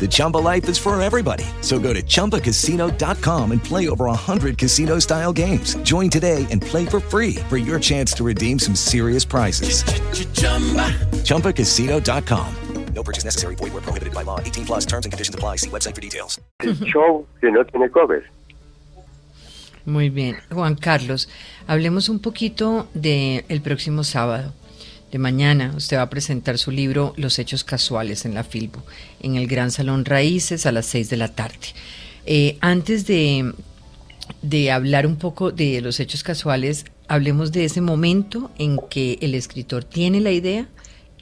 [0.00, 1.44] The Chumba life is for everybody.
[1.62, 5.76] So go to ChumbaCasino.com and play over 100 casino-style games.
[5.76, 9.84] Join today and play for free for your chance to redeem some serious prizes.
[11.24, 12.54] ChumbaCasino.com.
[12.94, 13.56] No purchase necessary.
[13.56, 14.38] Void were prohibited by law.
[14.40, 15.56] 18 plus terms and conditions apply.
[15.56, 16.40] See website for details.
[16.60, 18.24] el show que no tiene cover.
[19.84, 20.36] Muy bien.
[20.50, 21.28] Juan Carlos,
[21.66, 24.52] hablemos un poquito del el próximo sábado.
[25.14, 28.82] De mañana usted va a presentar su libro Los Hechos Casuales en la Filbo,
[29.22, 31.68] en el Gran Salón Raíces a las 6 de la tarde.
[32.26, 33.52] Eh, antes de,
[34.42, 39.36] de hablar un poco de los hechos casuales, hablemos de ese momento en que el
[39.36, 40.66] escritor tiene la idea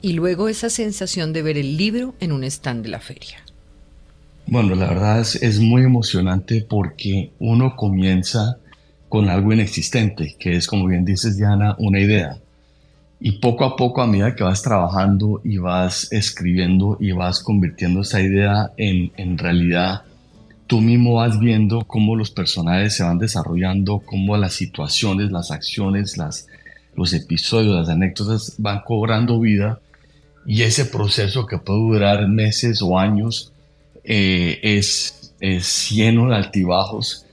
[0.01, 3.45] y luego esa sensación de ver el libro en un stand de la feria.
[4.47, 8.57] Bueno, la verdad es, es muy emocionante porque uno comienza
[9.07, 12.39] con algo inexistente, que es, como bien dices, Diana, una idea.
[13.25, 18.01] Y poco a poco, a medida que vas trabajando y vas escribiendo y vas convirtiendo
[18.01, 20.01] esa idea en, en realidad,
[20.67, 26.17] tú mismo vas viendo cómo los personajes se van desarrollando, cómo las situaciones, las acciones,
[26.17, 26.47] las,
[26.97, 29.79] los episodios, las anécdotas van cobrando vida.
[30.45, 33.53] Y ese proceso que puede durar meses o años
[34.03, 37.25] eh, es, es lleno de altibajos,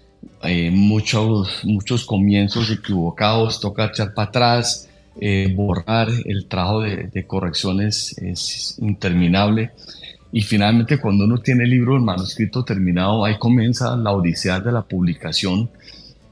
[0.44, 4.87] eh, muchos, muchos comienzos equivocados, toca echar para atrás,
[5.18, 9.70] eh, borrar, el trabajo de, correcciones es interminable.
[10.33, 14.73] Y finalmente cuando uno tiene el libro, el manuscrito terminado, ahí comienza la odisea de
[14.73, 15.70] la publicación.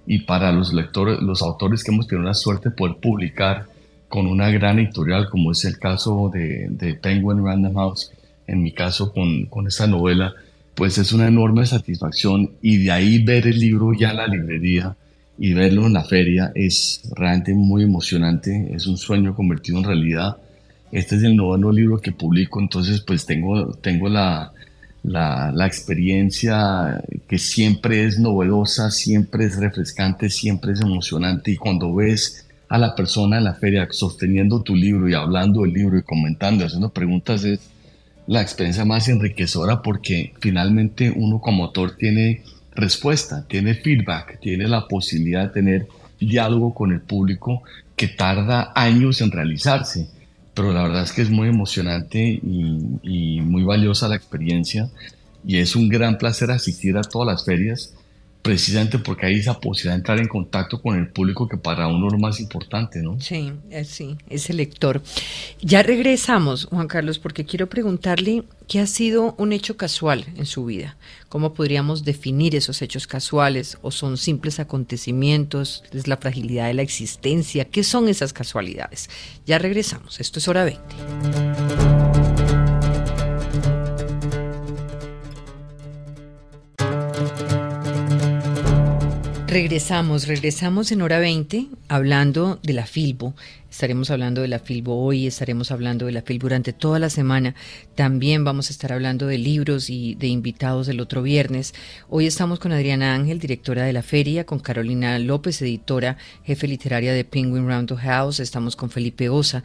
[0.07, 3.67] Y para los lectores, los autores que hemos tenido la suerte de poder publicar
[4.09, 8.13] con una gran editorial, como es el caso de, de Penguin Random House,
[8.47, 10.35] en mi caso con, con esta novela,
[10.75, 14.97] pues es una enorme satisfacción y de ahí ver el libro ya en la librería
[15.39, 20.37] y verlo en la feria es realmente muy emocionante, es un sueño convertido en realidad.
[20.91, 24.53] Este es el noveno libro que publico, entonces pues tengo, tengo la,
[25.03, 31.95] la, la experiencia que siempre es novedosa, siempre es refrescante, siempre es emocionante y cuando
[31.95, 36.03] ves a la persona en la feria sosteniendo tu libro y hablando del libro y
[36.03, 37.61] comentando, haciendo preguntas es
[38.27, 42.43] la experiencia más enriquecedora porque finalmente uno como autor tiene
[42.79, 45.89] respuesta, tiene feedback, tiene la posibilidad de tener
[46.19, 47.63] diálogo con el público
[47.97, 50.09] que tarda años en realizarse.
[50.55, 54.89] Pero la verdad es que es muy emocionante y, muy valiosa la experiencia
[55.45, 57.95] y es un gran placer asistir a todas las ferias
[58.43, 62.07] precisamente porque hay esa posibilidad de entrar en contacto con el público que para uno
[62.07, 63.21] es lo más importante, ¿no?
[63.21, 63.53] Sí,
[63.85, 65.03] sí, ese lector.
[65.61, 70.65] Ya regresamos, Juan Carlos, porque quiero preguntarle qué ha sido un hecho casual en su
[70.65, 70.97] vida.
[71.29, 73.77] ¿Cómo podríamos definir esos hechos casuales?
[73.83, 75.85] ¿O son simples acontecimientos?
[75.93, 77.67] ¿Es la fragilidad de la existencia?
[77.67, 79.11] ¿Qué son esas casualidades?
[79.47, 81.98] Ya regresamos, esto es hora 20.
[89.49, 93.35] Regresamos, regresamos en hora 20 hablando de la Filbo.
[93.71, 97.55] Estaremos hablando de la Filbo hoy, estaremos hablando de la Filbo durante toda la semana.
[97.95, 101.73] También vamos a estar hablando de libros y de invitados el otro viernes.
[102.11, 107.15] Hoy estamos con Adriana Ángel, directora de la feria, con Carolina López, editora, jefe literaria
[107.15, 108.41] de Penguin Round House.
[108.41, 109.65] Estamos con Felipe Osa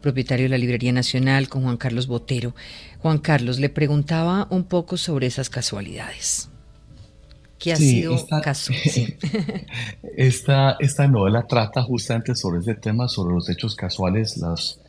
[0.00, 2.54] propietario de la Librería Nacional, con Juan Carlos Botero.
[3.00, 6.48] Juan Carlos, le preguntaba un poco sobre esas casualidades
[7.58, 8.72] que ha sí, sido esta, caso.
[8.84, 9.14] Sí.
[10.16, 14.80] esta, esta novela trata justamente sobre ese tema, sobre los hechos casuales, las,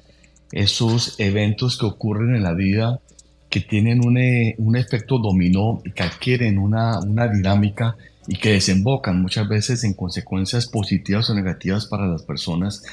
[0.51, 2.99] esos eventos que ocurren en la vida
[3.49, 4.17] que tienen un,
[4.58, 9.93] un efecto dominó y que adquieren una, una dinámica y que desembocan muchas veces en
[9.93, 12.84] consecuencias positivas o negativas para las personas.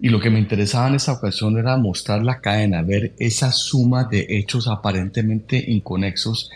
[0.00, 4.04] Y lo que me interesaba en esta ocasión era mostrar la cadena, ver esa suma
[4.04, 6.50] de hechos aparentemente inconexos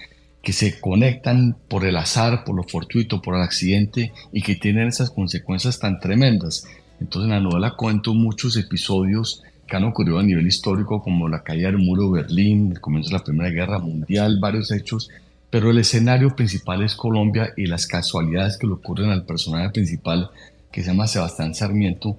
[0.44, 4.88] que se conectan por el azar, por lo fortuito, por el accidente y que tienen
[4.88, 6.66] esas consecuencias tan tremendas.
[7.00, 11.42] Entonces en la novela cuento muchos episodios que han ocurrido a nivel histórico, como la
[11.42, 15.10] caída del muro de Berlín, el comienzo de la Primera Guerra Mundial, varios hechos,
[15.50, 20.30] pero el escenario principal es Colombia y las casualidades que le ocurren al personaje principal,
[20.70, 22.18] que se llama Sebastián Sarmiento.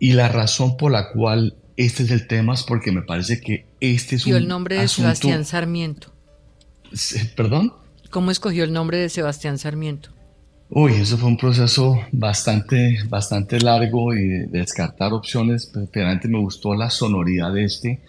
[0.00, 3.66] Y la razón por la cual este es el tema es porque me parece que
[3.80, 4.34] este es un.
[4.34, 6.12] el nombre de Sebastián Sarmiento.
[7.36, 7.72] ¿Perdón?
[8.10, 10.10] ¿Cómo escogió el nombre de Sebastián Sarmiento?
[10.70, 15.70] Uy, eso fue un proceso bastante, bastante largo y de descartar opciones.
[15.72, 18.00] Pero realmente me gustó la sonoridad de este.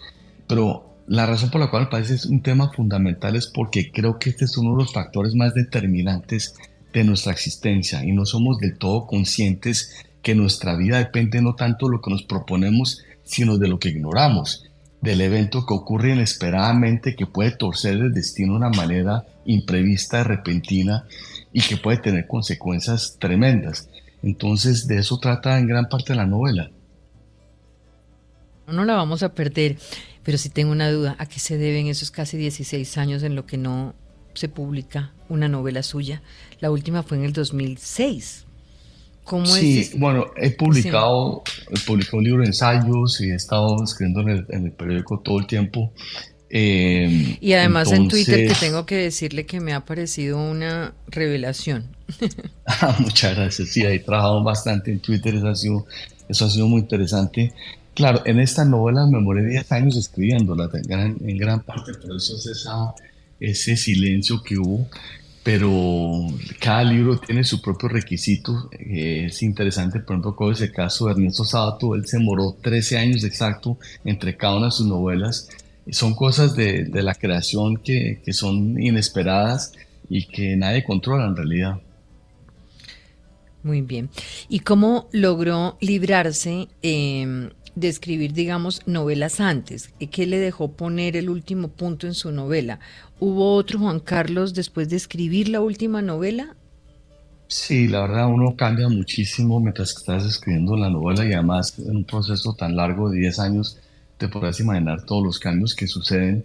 [0.46, 4.18] Pero la razón por la cual me parece es un tema fundamental es porque creo
[4.18, 6.54] que este es uno de los factores más determinantes
[6.92, 11.86] de nuestra existencia y no somos del todo conscientes que nuestra vida depende no tanto
[11.86, 14.69] de lo que nos proponemos, sino de lo que ignoramos,
[15.00, 21.04] del evento que ocurre inesperadamente que puede torcer el destino de una manera imprevista, repentina
[21.52, 23.88] y que puede tener consecuencias tremendas.
[24.22, 26.70] Entonces de eso trata en gran parte la novela.
[28.66, 29.78] No la vamos a perder,
[30.22, 33.46] pero si tengo una duda, ¿a qué se deben esos casi 16 años en lo
[33.46, 33.94] que no
[34.34, 36.22] se publica una novela suya?
[36.60, 38.46] La última fue en el 2006.
[39.30, 44.28] ¿Cómo sí, bueno, he publicado, he publicado un libro de ensayos y he estado escribiendo
[44.48, 45.92] en el periódico todo el tiempo
[46.52, 51.84] Em, y además en Twitter que tengo que decirle que me ha parecido una revelación.
[52.66, 55.86] Ah, muchas gracias, sí, he trabajado bastante en Twitter, eso ha sido,
[56.28, 57.52] eso ha sido muy interesante.
[57.94, 62.46] Claro, en esta novela me demoré 10 años escribiéndola, en gran, parte, por eso es
[62.46, 62.94] esa,
[63.40, 64.86] ese silencio que hubo,
[65.42, 66.26] pero
[66.60, 68.68] cada libro tiene su propio requisito.
[68.72, 73.24] es interesante, por ejemplo, con ese caso de Ernesto Sabato, él se demoró 13 años
[73.24, 75.48] exacto entre cada una de sus novelas
[75.92, 79.72] son cosas de, la creación que, son inesperadas
[80.08, 81.80] y que nadie controla en realidad.
[83.62, 84.08] Muy bien.
[84.48, 89.90] ¿Y cómo logró librarse em, de escribir, digamos, novelas antes?
[90.10, 92.80] ¿Qué le dejó poner el último punto en su novela?
[93.18, 96.56] ¿Hubo otro Juan Carlos después de escribir la última novela?
[97.48, 101.96] Sí, la verdad uno cambia muchísimo mientras que estás escribiendo la novela y además en
[101.96, 103.76] un proceso tan largo de 10 años
[104.18, 106.44] te podrás imaginar todos los cambios que suceden.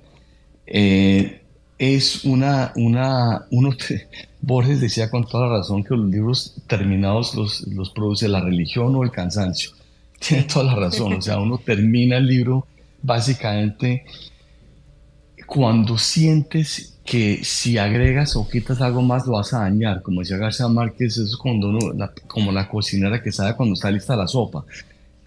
[0.66, 1.42] Eh,
[1.78, 3.70] es una, una, uno
[4.42, 8.96] Borges decía con toda la razón que los libros terminados los, los produce la religión
[8.96, 9.72] o el cansancio.
[10.20, 12.68] Tiene toda la razón, o sea, uno termina el libro
[13.02, 14.06] básicamente
[15.46, 20.38] cuando sientes que si agregas o quitas algo más lo vas a dañar, como decía
[20.38, 21.80] García Márquez, eso es cuando uno,
[22.28, 24.66] como la cocinera que sabe cuando está lista la sopa.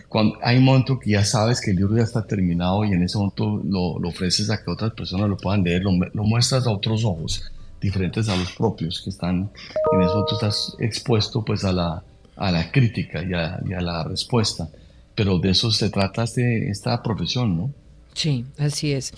[0.09, 3.03] Cuando hay un momento que ya sabes que el libro ya está terminado y en
[3.03, 5.93] ese momento lo, lo ofreces a que otras personas lo puedan leer, lo,
[6.25, 7.45] muestras a otros ojos
[7.81, 9.51] diferentes a los propios que están
[9.93, 10.25] en eso.
[10.27, 12.03] Tú estás expuesto pues a la,
[12.39, 14.69] a la crítica y a, y a la respuesta
[15.15, 17.71] pero de eso se trata este, esta profesión ¿no?
[18.15, 19.13] Sí, así es.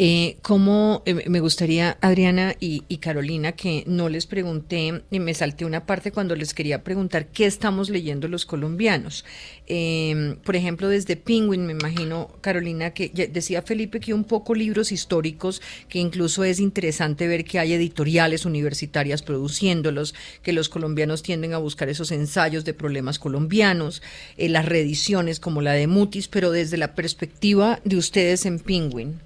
[0.00, 5.64] Eh, como eh, me gustaría, Adriana y, Carolina, que no les pregunté, y me salté
[5.64, 9.24] una parte cuando les quería preguntar qué estamos leyendo los colombianos.
[9.66, 14.92] Em, por ejemplo, desde Penguin, me imagino, Carolina, que decía Felipe que un poco libros
[14.92, 21.54] históricos, que incluso es interesante ver que hay editoriales universitarias produciéndolos, que los colombianos tienden
[21.54, 24.00] a buscar esos ensayos de problemas colombianos,
[24.36, 29.18] eh, las reediciones como la de Mutis, pero desde la perspectiva de ustedes en Penguin.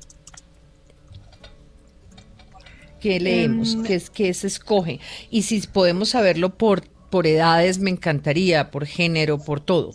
[3.03, 3.75] ¿Qué leemos?
[3.75, 5.01] Em, ¿Qué, es, ¿Qué se escoge?
[5.29, 9.93] Y si podemos saberlo por, por edades, me encantaría, por género, por todo.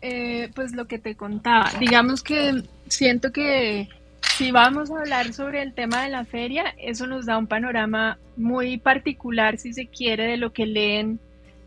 [0.00, 3.88] Eh, pues lo que te contaba, digamos que siento que
[4.36, 8.18] si vamos a hablar sobre el tema de la feria, eso nos da un panorama
[8.36, 11.18] muy particular, si se quiere, de lo que leen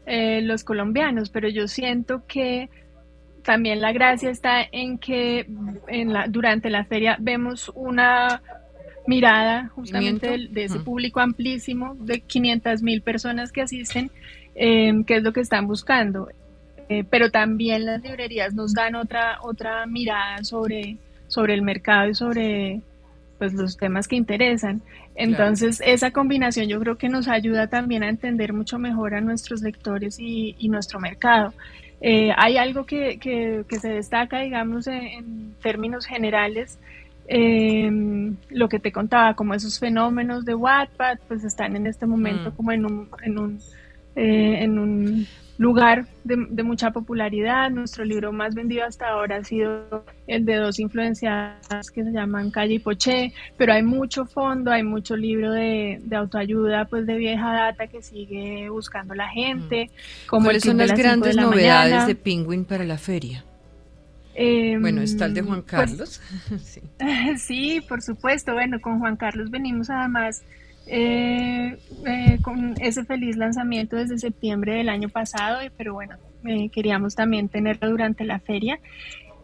[0.05, 2.69] eh, los colombianos, pero yo siento que
[3.43, 5.47] también la gracia está en que
[5.87, 8.41] en la, durante la feria vemos una
[9.07, 14.11] mirada justamente de, ese público amplísimo de 500 mil personas que asisten,
[14.55, 16.29] eh, qué es lo que están buscando.
[16.89, 20.97] Eh, pero también las librerías nos dan otra, otra mirada sobre,
[21.27, 22.81] sobre el mercado y sobre
[23.37, 24.81] pues, los temas que interesan.
[25.15, 29.61] Entonces, esa combinación yo creo que nos ayuda también a entender mucho mejor a nuestros
[29.61, 31.53] lectores y, nuestro mercado.
[32.01, 36.79] Eh, hay algo que, que, se destaca, digamos, en términos generales,
[37.31, 37.91] eh,
[38.49, 42.55] lo que te contaba, como esos fenómenos de Wattpad, pues están en este momento mm.
[42.55, 43.59] como en un, en un,
[44.15, 45.27] eh, en un
[45.59, 47.69] lugar de, mucha popularidad.
[47.69, 52.49] Nuestro libro más vendido hasta ahora ha sido el de dos influenciadas que se llaman
[52.49, 57.53] Calle y Poché, pero hay mucho fondo, hay mucho libro de, autoayuda, pues de vieja
[57.53, 59.91] data que sigue buscando la gente.
[60.25, 63.45] Como ¿Cuáles son las grandes novedades de Penguin para la feria?
[64.35, 66.21] Em, bueno, está el de Juan pues, Carlos.
[67.37, 67.81] sí.
[67.87, 68.53] por supuesto.
[68.53, 70.43] Bueno, con Juan Carlos venimos además
[70.87, 77.15] eh, eh, con ese feliz lanzamiento desde septiembre del año pasado, pero bueno, eh, queríamos
[77.15, 78.79] también tenerlo durante la feria.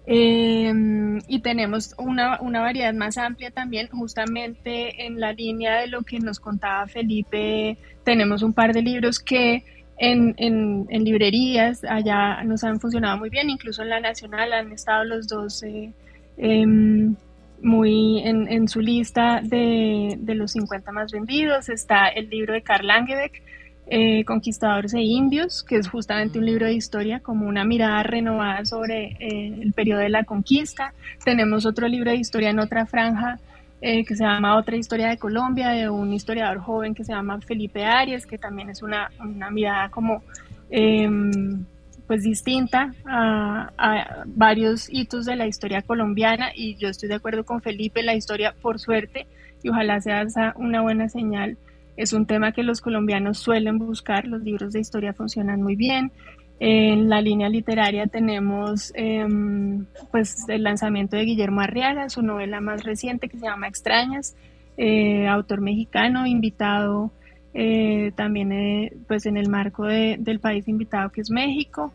[0.07, 6.03] Em, y tenemos una, una, variedad más amplia también, justamente en la línea de lo
[6.03, 9.63] que nos contaba Felipe, tenemos un par de libros que
[9.97, 15.05] en, en, librerías, allá nos han funcionado muy bien, incluso en la nacional han estado
[15.05, 15.91] los dos eh,
[16.37, 17.15] em,
[17.61, 21.69] muy en, en, su lista de, de, los 50 más vendidos.
[21.69, 23.41] Está el libro de Karl Langebeck,
[23.87, 28.65] eh, Conquistadores e Indios, que es justamente un libro de historia, como una mirada renovada
[28.65, 30.93] sobre eh, el periodo de la conquista.
[31.23, 33.39] Tenemos otro libro de historia en otra franja
[33.81, 37.39] eh, que se llama Otra historia de Colombia, de un historiador joven que se llama
[37.41, 40.23] Felipe Arias, que también es una, una mirada como
[40.69, 41.65] em,
[42.07, 47.43] pues distinta a, a, varios hitos de la historia colombiana y yo estoy de acuerdo
[47.43, 49.27] con Felipe, la historia por suerte
[49.63, 50.25] y ojalá sea
[50.57, 51.57] una buena señal.
[51.97, 56.11] Es un tema que los colombianos suelen buscar, los libros de historia funcionan muy bien,
[56.59, 62.83] en la línea literaria tenemos em, pues el lanzamiento de Guillermo Arriaga, su novela más
[62.83, 64.35] reciente que se llama Extrañas,
[64.77, 67.11] eh, autor mexicano, invitado
[67.53, 71.93] eh, también eh, pues en el marco del país invitado que es México.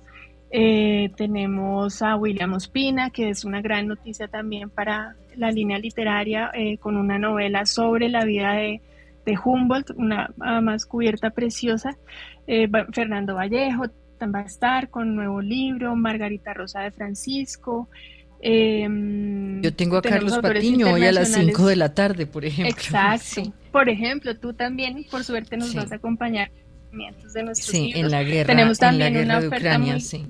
[0.50, 6.50] tenemos a William Ospina, que es una gran noticia también para la línea literaria,
[6.80, 8.80] con una novela sobre la vida de,
[9.24, 10.30] de Humboldt, una
[10.60, 11.96] más cubierta preciosa.
[12.92, 13.84] Fernando Vallejo,
[14.26, 17.88] va a estar con nuevo libro, Margarita Rosa de Francisco.
[18.40, 22.70] Em, Yo tengo a Carlos Patiño hoy a las 5 de la tarde, por ejemplo.
[22.70, 23.52] Exacto.
[23.70, 26.50] Por ejemplo, tú también, por suerte, nos vas a acompañar
[26.90, 30.26] de nuestros sí, en la guerra, Tenemos también en la guerra de Ucrania, sí.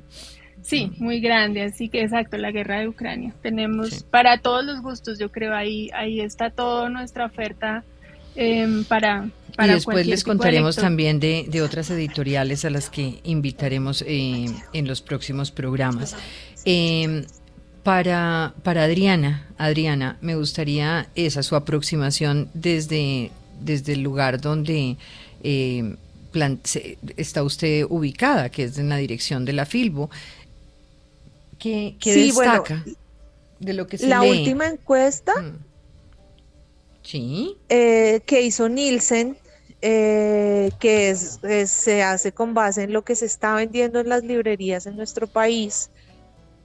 [0.62, 3.32] Sí, muy grande, así que exacto, la guerra de Ucrania.
[3.40, 7.82] Tenemos para todos los gustos, yo creo, ahí, ahí está toda nuestra oferta
[8.36, 9.28] Em, para,
[9.58, 14.88] y después les contaremos también de, de, otras editoriales a las que invitaremos eh, en
[14.88, 16.16] los próximos programas.
[16.64, 17.24] Em,
[17.82, 24.96] para, para Adriana, Adriana, me gustaría esa su aproximación desde, desde el lugar donde
[25.42, 25.96] eh,
[27.16, 30.10] está usted ubicada, que es en la dirección de la Filbo.
[31.58, 32.84] ¿Qué, destaca
[33.58, 35.69] de lo que se La última encuesta mm.
[37.68, 39.36] Eh, que hizo Nielsen,
[39.82, 44.86] eh, que se hace con base en lo que se está vendiendo en las librerías
[44.86, 45.90] en nuestro país,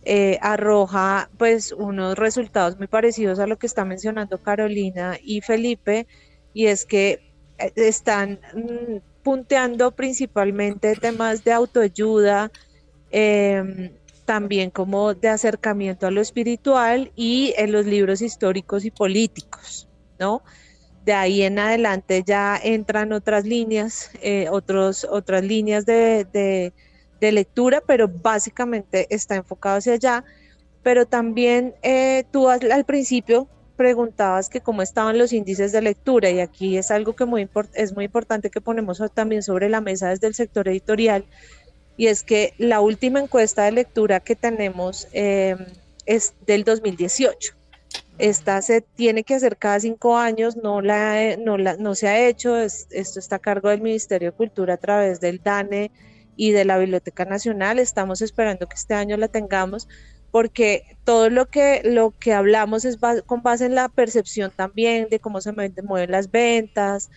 [0.04, 6.08] eh, arroja pues unos resultados muy parecidos a lo que está mencionando Carolina y Felipe,
[6.54, 12.52] y es que están mm, punteando principalmente temas de autoayuda,
[13.12, 13.92] em,
[14.26, 19.85] también como de acercamiento a lo espiritual y en los libros históricos y políticos.
[20.20, 20.44] ¿No?
[21.06, 26.74] De ahí en adelante ya entran otras líneas, eh, otros, otras líneas de,
[27.22, 30.24] lectura, pero básicamente está enfocado hacia allá.
[30.84, 36.40] Pero también eh, tú al, principio preguntabas que cómo estaban los índices de lectura y
[36.40, 40.28] aquí es algo que muy es muy importante que ponemos también sobre la mesa desde
[40.28, 41.26] el sector editorial
[41.98, 45.56] y es que la última encuesta de lectura que tenemos eh,
[46.06, 47.56] es del 2018
[48.18, 52.28] esta se tiene que hacer cada cinco años, no, la, no, la, no se ha
[52.28, 55.92] hecho, esto está a cargo del Ministerio de Cultura a través del DANE
[56.38, 57.80] y de la Biblioteca Nacional.
[57.80, 59.88] Estamos esperando que este año la tengamos
[60.32, 65.20] porque todo lo que, lo que hablamos es con base en la percepción también de
[65.20, 67.10] cómo se mueven las ventas,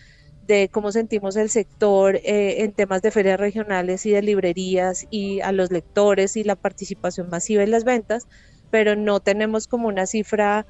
[0.47, 5.41] de cómo sentimos el sector eh, en temas de ferias regionales y de librerías y
[5.41, 8.27] a los lectores y la participación masiva en las ventas,
[8.71, 10.65] pero no tenemos como una cifra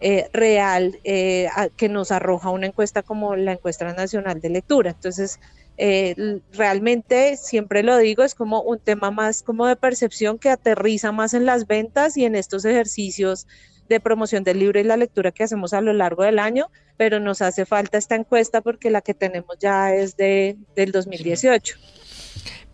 [0.00, 4.90] eh, real eh, que nos arroja una encuesta como la encuesta nacional de lectura.
[4.90, 5.38] Entonces,
[5.78, 11.12] eh, realmente, siempre lo digo, es como un tema más como de percepción que aterriza
[11.12, 13.46] más en las ventas y en estos ejercicios
[13.88, 17.20] de promoción del libro y la lectura que hacemos a lo largo del año, pero
[17.20, 21.76] nos hace falta esta encuesta porque la que tenemos ya es de, del 2018.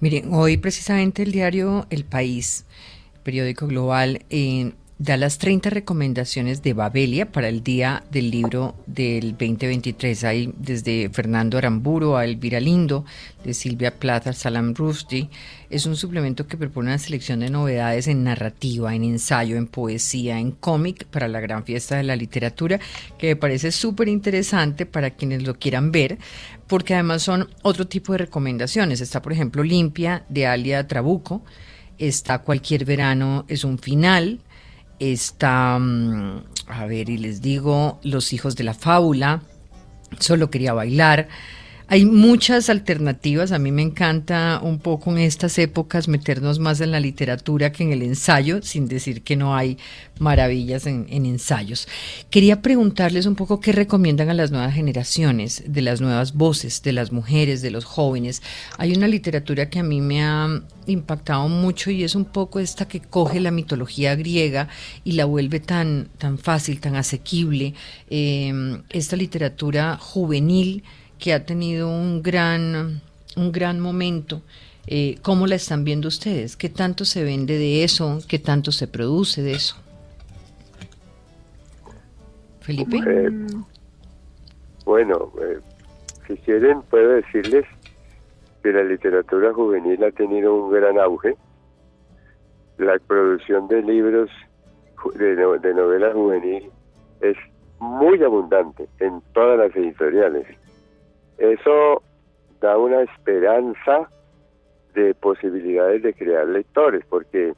[0.00, 2.64] Miren, hoy precisamente el diario El País,
[3.28, 4.22] periódico global,
[4.98, 10.24] da las 30 recomendaciones de Babelia para el día del libro del 2023.
[10.24, 13.04] Hay desde Fernando Aramburo a Elvira Lindo,
[13.44, 15.28] de Silvia Plata, Salam Rushdie.
[15.68, 20.40] Es un suplemento que propone una selección de novedades en narrativa, en ensayo, en poesía,
[20.40, 22.80] en cómic para la gran fiesta de la literatura,
[23.18, 26.16] que me parece súper interesante para quienes lo quieran ver,
[26.66, 29.02] porque además son otro tipo de recomendaciones.
[29.02, 31.42] Está, por ejemplo, Limpia, de Alia Trabuco.
[31.98, 34.40] Está Cualquier verano es un final
[34.98, 39.42] está, mm, a ver, y les digo, Los hijos de la fábula,
[40.18, 41.28] Solo quería bailar.
[41.90, 43.50] Hay muchas alternativas.
[43.50, 47.82] A mí me encanta un poco en estas épocas meternos más en la literatura que
[47.82, 49.78] en el ensayo, sin decir que no hay
[50.18, 51.88] maravillas en, ensayos.
[52.28, 56.92] Quería preguntarles un poco qué recomiendan a las nuevas generaciones, de las nuevas voces, de
[56.92, 58.42] las mujeres, de los jóvenes.
[58.76, 62.86] Hay una literatura que a mí me ha impactado mucho y es un poco esta
[62.86, 64.68] que coge la mitología griega
[65.04, 67.72] y la vuelve tan, tan fácil, tan asequible.
[68.10, 70.84] Eh, esta literatura juvenil
[71.18, 73.00] que ha tenido un gran,
[73.36, 74.42] un gran momento.
[74.86, 76.56] Eh, ¿Cómo la están viendo ustedes?
[76.56, 78.20] ¿Qué tanto se vende de eso?
[78.26, 79.76] ¿Qué tanto se produce de eso?
[82.60, 82.98] Felipe.
[83.06, 83.30] Eh,
[84.84, 85.58] bueno, eh,
[86.26, 87.66] si quieren puedo decirles
[88.62, 91.36] que la literatura juvenil ha tenido un gran auge.
[92.78, 94.30] La producción de libros
[95.16, 96.70] de, de novela juvenil
[97.20, 97.36] es
[97.80, 100.46] muy abundante en todas las editoriales.
[101.38, 102.02] Eso
[102.60, 104.10] da una esperanza
[104.94, 107.54] de posibilidades de crear lectores, porque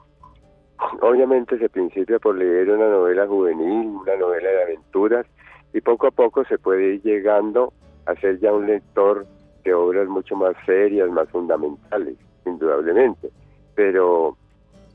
[1.01, 5.27] obviamente se principia por leer una novela juvenil, una novela de aventuras,
[5.73, 7.73] y poco a poco se puede ir llegando
[8.07, 9.27] a ser ya un lector
[9.65, 13.31] de obras mucho más serias, más fundamentales, indudablemente.
[13.75, 14.37] Pero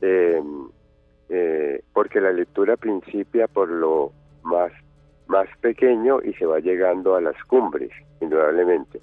[0.00, 0.42] eh,
[1.28, 4.12] eh, porque la lectura principia por lo
[4.42, 4.70] más
[5.28, 9.00] más pequeño y se va llegando a las cumbres, indudablemente.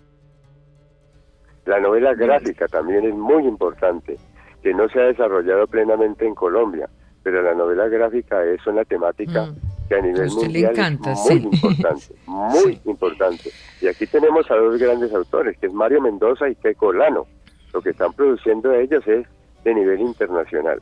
[1.65, 4.17] La novela gráfica también es muy importante,
[4.61, 6.89] que no se ha desarrollado plenamente en Colombia,
[7.24, 9.88] pero la novela gráfica es una temática mm.
[9.88, 10.74] que a nivel mundial
[11.05, 13.49] es muy importante, muy importante.
[13.82, 17.26] Y aquí tenemos a dos grandes autores, que es Mario Mendoza y Keco Lano.
[17.74, 19.26] Lo que están produciendo ellos es
[19.63, 20.82] de nivel internacional.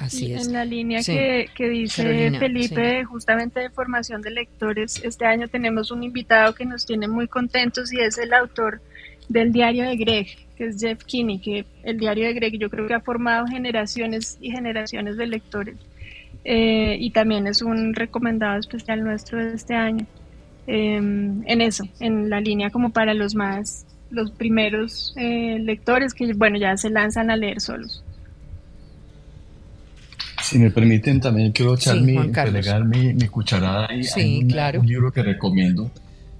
[0.00, 0.46] Así es.
[0.46, 6.02] En la línea que, dice Felipe, justamente de formación de lectores, este año tenemos un
[6.02, 8.80] invitado que nos tiene muy contentos y es el autor
[9.28, 10.26] del diario de Greg,
[10.56, 14.38] que es Jeff Kinney, que el diario de Greg yo creo que ha formado generaciones
[14.40, 15.76] y generaciones de lectores.
[16.44, 20.06] Eh, y también es un recomendado especial nuestro de este año.
[20.66, 26.32] Em, en eso, en la línea como para los más, los primeros eh, lectores que,
[26.32, 28.02] bueno, ya se lanzan a leer solos.
[30.50, 32.18] Si me permiten, también quiero echar mi,
[33.14, 34.02] mi, cucharada ahí.
[34.02, 34.80] Sí, claro.
[34.80, 35.92] Un libro que recomiendo,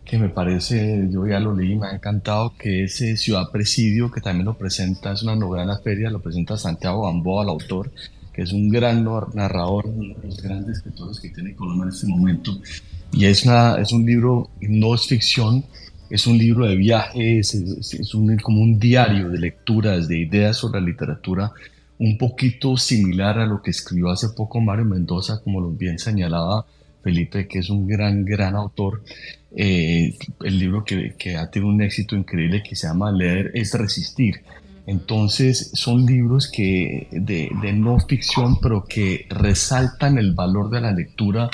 [0.05, 4.11] que me parece, yo ya lo leí, me ha encantado, que es eh, Ciudad Presidio,
[4.11, 7.51] que también lo presenta, es una novela en la feria, lo presenta Santiago Gamboa, el
[7.51, 7.93] autor,
[8.33, 9.05] que es un gran
[9.35, 12.59] narrador, uno de los grandes escritores que tiene Colombia en este momento.
[13.13, 15.65] Y es, una, es un libro, no es ficción,
[16.11, 20.57] es un libro de viajes, es, es un, como un diario de lecturas, de ideas
[20.57, 21.53] sobre la literatura
[22.01, 26.65] un poquito similar a lo que escribió hace poco Mario Mendoza, como lo bien señalaba
[27.03, 29.03] Felipe, que es un gran, gran autor.
[29.55, 33.75] Eh, el libro que, que, ha tenido un éxito increíble que se llama Leer es
[33.75, 34.43] resistir.
[34.87, 40.93] Entonces son libros que de, de no ficción, pero que resaltan el valor de la
[40.93, 41.51] lectura,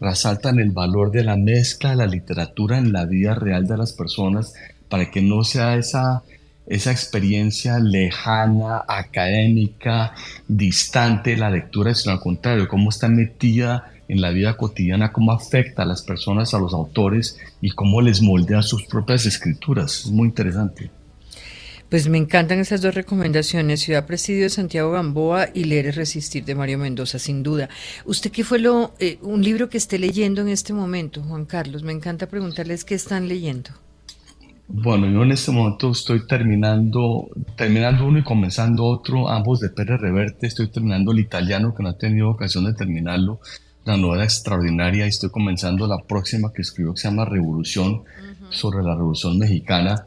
[0.00, 3.94] resaltan el valor de la mezcla de la literatura en la vida real de las
[3.94, 4.54] personas,
[4.88, 6.22] para que no sea esa
[6.68, 10.12] esa experiencia lejana, académica,
[10.46, 15.32] distante de la lectura, sino al contrario, cómo está metida en la vida cotidiana, cómo
[15.32, 20.04] afecta a las personas, a los autores y cómo les moldea sus propias escrituras.
[20.04, 20.90] Es muy interesante.
[21.88, 26.44] Pues me encantan esas dos recomendaciones, Ciudad Presidio de Santiago Gamboa y Leer y Resistir
[26.44, 27.70] de Mario Mendoza, sin duda.
[28.04, 31.82] ¿Usted qué fue lo, eh, un libro que esté leyendo en este momento, Juan Carlos?
[31.82, 33.70] Me encanta preguntarles qué están leyendo.
[34.70, 39.98] Bueno, yo en este momento estoy terminando, terminando uno y comenzando otro, ambos de Pérez
[39.98, 40.46] Reverte.
[40.46, 43.40] Estoy terminando el italiano, que no he tenido ocasión de terminarlo,
[43.86, 48.02] la novela extraordinaria, y estoy comenzando la próxima que escribió, que se llama Revolución,
[48.50, 50.04] sobre la Revolución Mexicana.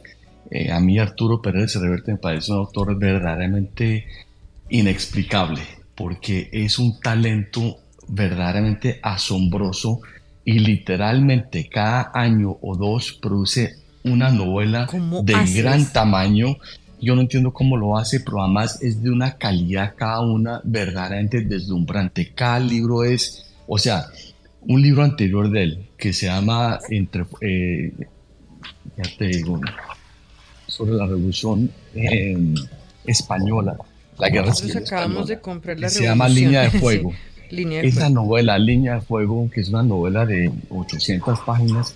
[0.51, 4.05] Eh, a mí Arturo Pérez Reverte me parece un autor verdaderamente
[4.70, 5.62] inexplicable,
[5.95, 10.01] porque es un talento verdaderamente asombroso
[10.45, 14.87] y literalmente cada año o dos produce una novela
[15.23, 16.57] de gran tamaño
[16.99, 21.41] Yo no entiendo cómo lo hace, pero además es de una calidad cada una verdaderamente
[21.41, 22.31] deslumbrante.
[22.33, 24.05] Cada libro es, o sea,
[24.61, 27.91] un libro anterior de él que se llama entre, eh,
[28.97, 29.59] ya te digo,
[30.67, 32.37] sobre la revolución eh,
[33.05, 33.75] española,
[34.19, 37.11] la guerra Nosotros civil acabamos española, de comprar la que se llama Línea de Fuego.
[37.49, 38.13] Sí, Línea de Esa Fuego.
[38.15, 41.95] novela, Línea de Fuego, que es una novela de 800 páginas,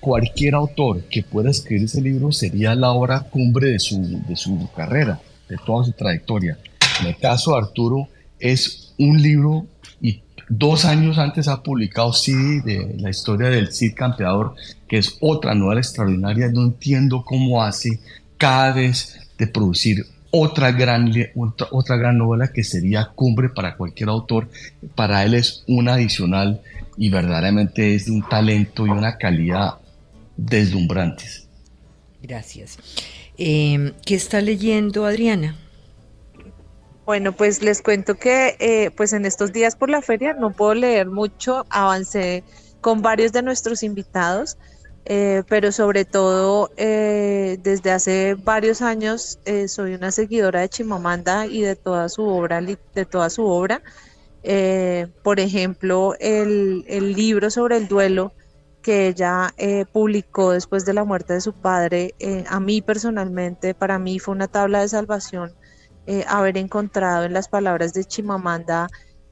[0.00, 4.68] cualquier autor que pueda escribir ese libro sería la obra cumbre de su, de su
[4.74, 6.58] carrera, de toda su trayectoria.
[7.00, 9.66] En el caso de Arturo, es un libro
[10.00, 14.54] y dos años antes ha publicado CD de la historia del Cid Campeador,
[14.88, 16.48] que es otra novela extraordinaria.
[16.48, 18.00] No entiendo cómo hace
[18.38, 24.08] cada vez de producir otra gran, otra, otra gran novela que sería cumbre para cualquier
[24.08, 24.48] autor.
[24.94, 26.60] Para él es una adicional
[26.96, 29.76] y verdaderamente es de un talento y una calidad
[30.36, 31.48] deslumbrantes.
[32.22, 32.78] Gracias.
[33.38, 35.56] Eh, ¿Qué está leyendo Adriana?
[37.04, 40.74] Bueno, pues les cuento que eh, pues en estos días por la feria no puedo
[40.74, 42.42] leer mucho, avancé
[42.80, 44.58] con varios de nuestros invitados,
[45.04, 51.46] eh, pero sobre todo eh, desde hace varios años eh, soy una seguidora de Chimamanda
[51.46, 53.82] y de toda su obra, de toda su obra.
[54.42, 58.32] Eh, por ejemplo, el, el libro sobre el duelo
[58.86, 63.74] que ella eh, publicó después de la muerte de su padre, eh, a mí personalmente,
[63.74, 65.52] para mí fue una tabla de salvación
[66.06, 68.86] eh, haber encontrado en las palabras de Chimamanda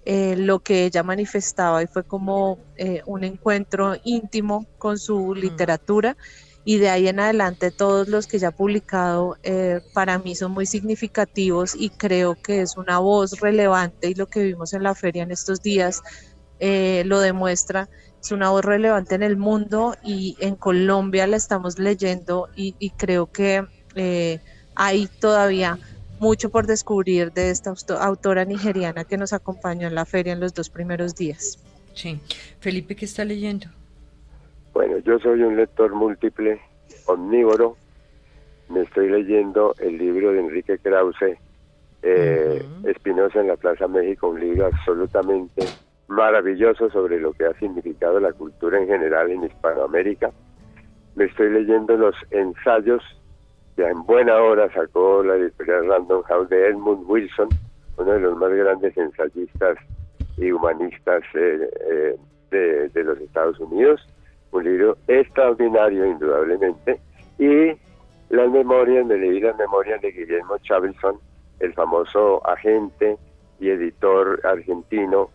[0.07, 6.17] eh, lo que ella manifestaba y fue como eh, un encuentro íntimo con su literatura
[6.65, 10.51] y de ahí en adelante todos los que ella ha publicado eh, para mí son
[10.51, 14.97] muy significativos y creo que es una voz relevante y lo que vimos en la
[14.97, 16.03] feria en estos días
[16.59, 17.89] eh, lo demuestra.
[18.25, 22.89] Es una voz relevante en el mundo y en Colombia la estamos leyendo y, y
[22.89, 23.67] creo que
[23.97, 24.39] eh,
[24.75, 25.79] hay todavía
[26.21, 30.55] mucho por descubrir de esta autora nigeriana que nos acompañó en la feria en los
[30.55, 31.59] dos primeros días.
[31.93, 32.19] Sí.
[32.61, 33.67] Felipe, ¿qué está leyendo?
[34.73, 36.63] Bueno, yo soy un lector múltiple,
[37.05, 37.77] omnívoro.
[38.71, 41.37] Me estoy leyendo el libro de Enrique Krause,
[42.01, 45.67] eh, Espinosa en la Plaza México, un libro absolutamente
[46.09, 50.31] maravilloso sobre lo que ha significado la cultura en general en Hispanoamérica.
[51.15, 53.03] Me estoy leyendo los ensayos
[53.77, 57.49] que en buena hora sacó la editorial Random House de Edmund Wilson,
[57.97, 59.79] uno de los más grandes ensayistas
[60.37, 61.69] y humanistas eh,
[62.53, 64.01] eh, de, los Estados Unidos.
[64.53, 67.01] Un libro extraordinario, indudablemente.
[67.39, 67.73] Y
[68.31, 71.19] las memorias, me leí las memorias de Guillermo Chavilson,
[71.61, 73.17] el famoso agente
[73.59, 75.31] y editor argentino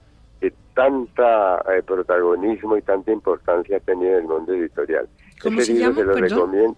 [0.84, 5.09] tanta eh, protagonismo y tanta importancia ha tenido en el mundo editorial.
[5.43, 5.95] ¿Cómo Ese se libro llama?
[5.99, 6.30] se lo Perdón.
[6.51, 6.77] recomiendo.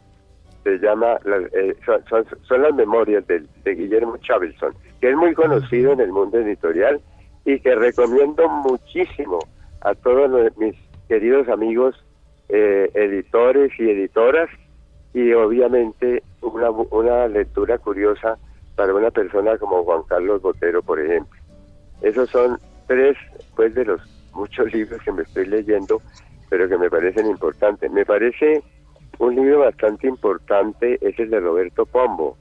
[0.63, 5.33] Se llama, las- eh, son, son- son las memorias de, Guillermo Chavilson, que es muy
[5.35, 6.99] conocido en el mundo editorial
[7.45, 9.37] y que recomiendo muchísimo
[9.81, 10.75] a todos los- mis
[11.07, 11.95] queridos amigos
[12.49, 14.49] eh, editores y editoras
[15.13, 18.37] y obviamente una, una lectura curiosa
[18.75, 21.39] para una persona como Juan Carlos Botero, por ejemplo.
[22.01, 22.57] Esos son
[22.87, 23.17] tres
[23.55, 24.01] pues de los
[24.33, 26.01] muchos libros que me estoy leyendo,
[26.49, 27.91] pero que me parecen importantes.
[27.91, 28.63] Me parece
[29.19, 32.37] un libro bastante importante, es el de Roberto Pombo,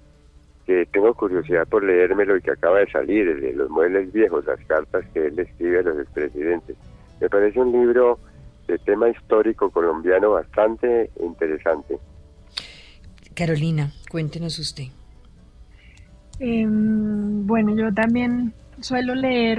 [0.66, 4.44] que tengo curiosidad por leérmelo y que acaba de salir, el de los muebles viejos,
[4.46, 6.76] las cartas que él escribe a los expresidentes.
[7.20, 8.18] Me parece un libro
[8.66, 11.98] de tema histórico colombiano bastante interesante.
[13.34, 14.84] Carolina, cuéntenos usted.
[16.38, 19.58] Em, bueno, yo también suelo leer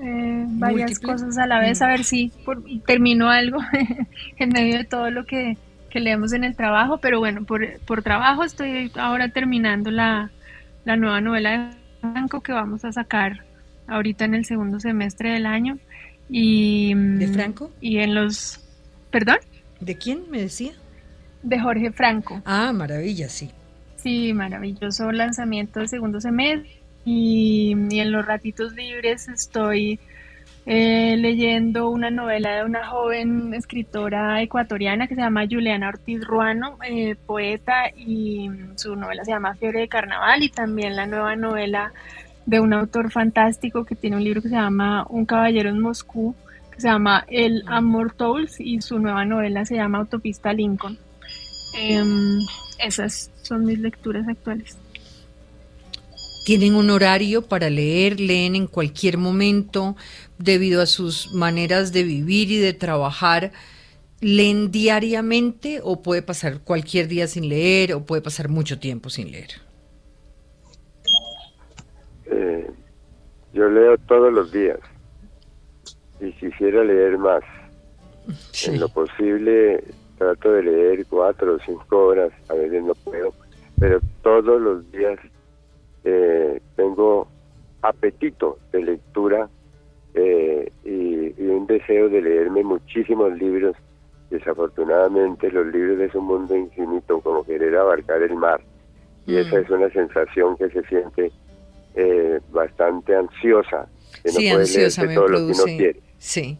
[0.00, 1.12] eh, varias ¿Múltiple?
[1.12, 1.84] cosas a la vez, Mm.
[1.84, 3.58] a ver si por- termino algo
[4.38, 5.56] en medio de todo lo que,
[5.90, 10.30] que leemos en el trabajo, pero bueno, por, por trabajo estoy ahora terminando la,
[10.84, 13.44] la nueva novela de Franco que vamos a sacar
[13.86, 15.78] ahorita en el segundo semestre del año.
[16.28, 17.70] Y, ¿De Franco?
[17.80, 18.60] Y en los...
[19.10, 19.36] ¿Perdón?
[19.80, 20.72] ¿De quién me decía?
[21.42, 22.42] De Jorge Franco.
[22.44, 23.50] Ah, maravilla, sí.
[23.96, 26.68] Sí, maravilloso lanzamiento del segundo semestre.
[27.06, 30.00] Y, en los ratitos libres estoy
[30.66, 36.78] eh, leyendo una novela de una joven escritora ecuatoriana que se llama Juliana Ortiz Ruano,
[36.84, 41.92] eh, poeta, y su novela se llama Fiebre de Carnaval, y también la nueva novela
[42.44, 46.34] de un autor fantástico que tiene un libro que se llama Un caballero en Moscú,
[46.72, 50.98] que se llama El Amor Tools, y su nueva novela se llama Autopista Lincoln.
[51.78, 52.40] Em,
[52.84, 54.76] esas son mis lecturas actuales.
[56.46, 58.20] ¿Tienen un horario para leer?
[58.20, 59.96] ¿Leen en cualquier momento
[60.38, 63.50] debido a sus maneras de vivir y de trabajar?
[64.20, 69.32] ¿Leen diariamente o puede pasar cualquier día sin leer o puede pasar mucho tiempo sin
[69.32, 69.48] leer?
[72.26, 72.70] Eh,
[73.52, 74.78] yo leo todos los días
[76.20, 77.42] y quisiera leer más.
[78.68, 79.82] En lo posible
[80.16, 83.34] trato de leer cuatro o cinco horas, a veces no puedo,
[83.80, 85.18] pero todos los días
[86.08, 87.26] eh, tengo
[87.82, 89.48] apetito de lectura
[90.14, 93.74] eh, y, un deseo de leerme muchísimos libros.
[94.30, 98.60] Desafortunadamente los libros es un mundo infinito, como querer abarcar el mar.
[99.26, 99.38] Y mm.
[99.38, 101.32] esa es una sensación que se siente
[101.96, 103.88] eh, bastante ansiosa,
[104.22, 106.00] que no puede todo lo que uno quiere.
[106.18, 106.56] Sí.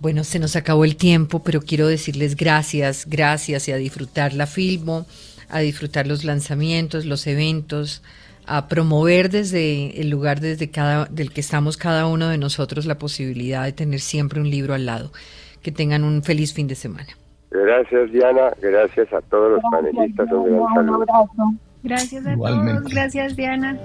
[0.00, 4.46] Bueno, se nos acabó el tiempo, pero quiero decirles gracias, gracias y a disfrutar la
[4.46, 5.06] Filmo,
[5.48, 8.02] a disfrutar los lanzamientos, los eventos,
[8.46, 12.98] a promover desde el lugar desde cada, del que estamos cada uno de nosotros la
[12.98, 15.12] posibilidad de tener siempre un libro al lado.
[15.62, 17.08] Que tengan un feliz fin de semana.
[17.50, 21.06] Gracias Diana, gracias a todos los panelistas, un gran saludo.
[21.82, 23.78] Gracias a todos, gracias Diana.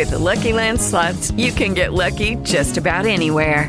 [0.00, 3.68] With the Lucky Land slots, you can get lucky just about anywhere.